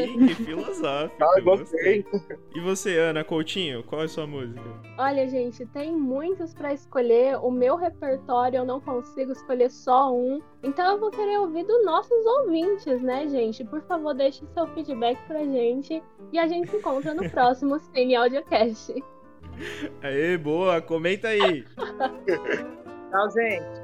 Aí, 0.00 0.26
que 0.28 0.34
filosófico. 0.34 1.22
Ah, 1.22 1.40
gostei. 1.40 2.04
E 2.54 2.60
você, 2.60 2.98
Ana 2.98 3.24
Coutinho, 3.24 3.82
qual 3.84 4.02
é 4.02 4.04
a 4.04 4.08
sua 4.08 4.26
música? 4.26 4.62
Olha, 4.98 5.28
gente, 5.28 5.64
tem 5.66 5.92
muitos 5.92 6.54
para 6.54 6.72
escolher. 6.72 7.36
O 7.36 7.50
meu 7.50 7.76
repertório 7.76 8.58
eu 8.58 8.64
não 8.64 8.80
consigo 8.80 9.32
escolher 9.32 9.70
só 9.70 10.14
um. 10.14 10.40
Então 10.62 10.92
eu 10.92 10.98
vou 10.98 11.10
querer 11.10 11.38
ouvir 11.38 11.64
dos 11.64 11.84
nossos 11.84 12.26
ouvintes, 12.26 13.00
né, 13.02 13.26
gente? 13.28 13.64
Por 13.64 13.82
favor, 13.82 14.14
deixe 14.14 14.44
seu 14.54 14.66
feedback 14.68 15.18
pra 15.26 15.44
gente. 15.44 16.02
E 16.32 16.38
a 16.38 16.46
gente 16.46 16.70
se 16.70 16.76
encontra 16.76 17.14
no 17.14 17.28
próximo 17.30 17.78
Cine 17.78 18.14
Audiocast. 18.16 18.94
Aê, 20.02 20.36
boa, 20.38 20.80
comenta 20.80 21.28
aí. 21.28 21.64
Tchau, 23.10 23.30
gente. 23.30 23.81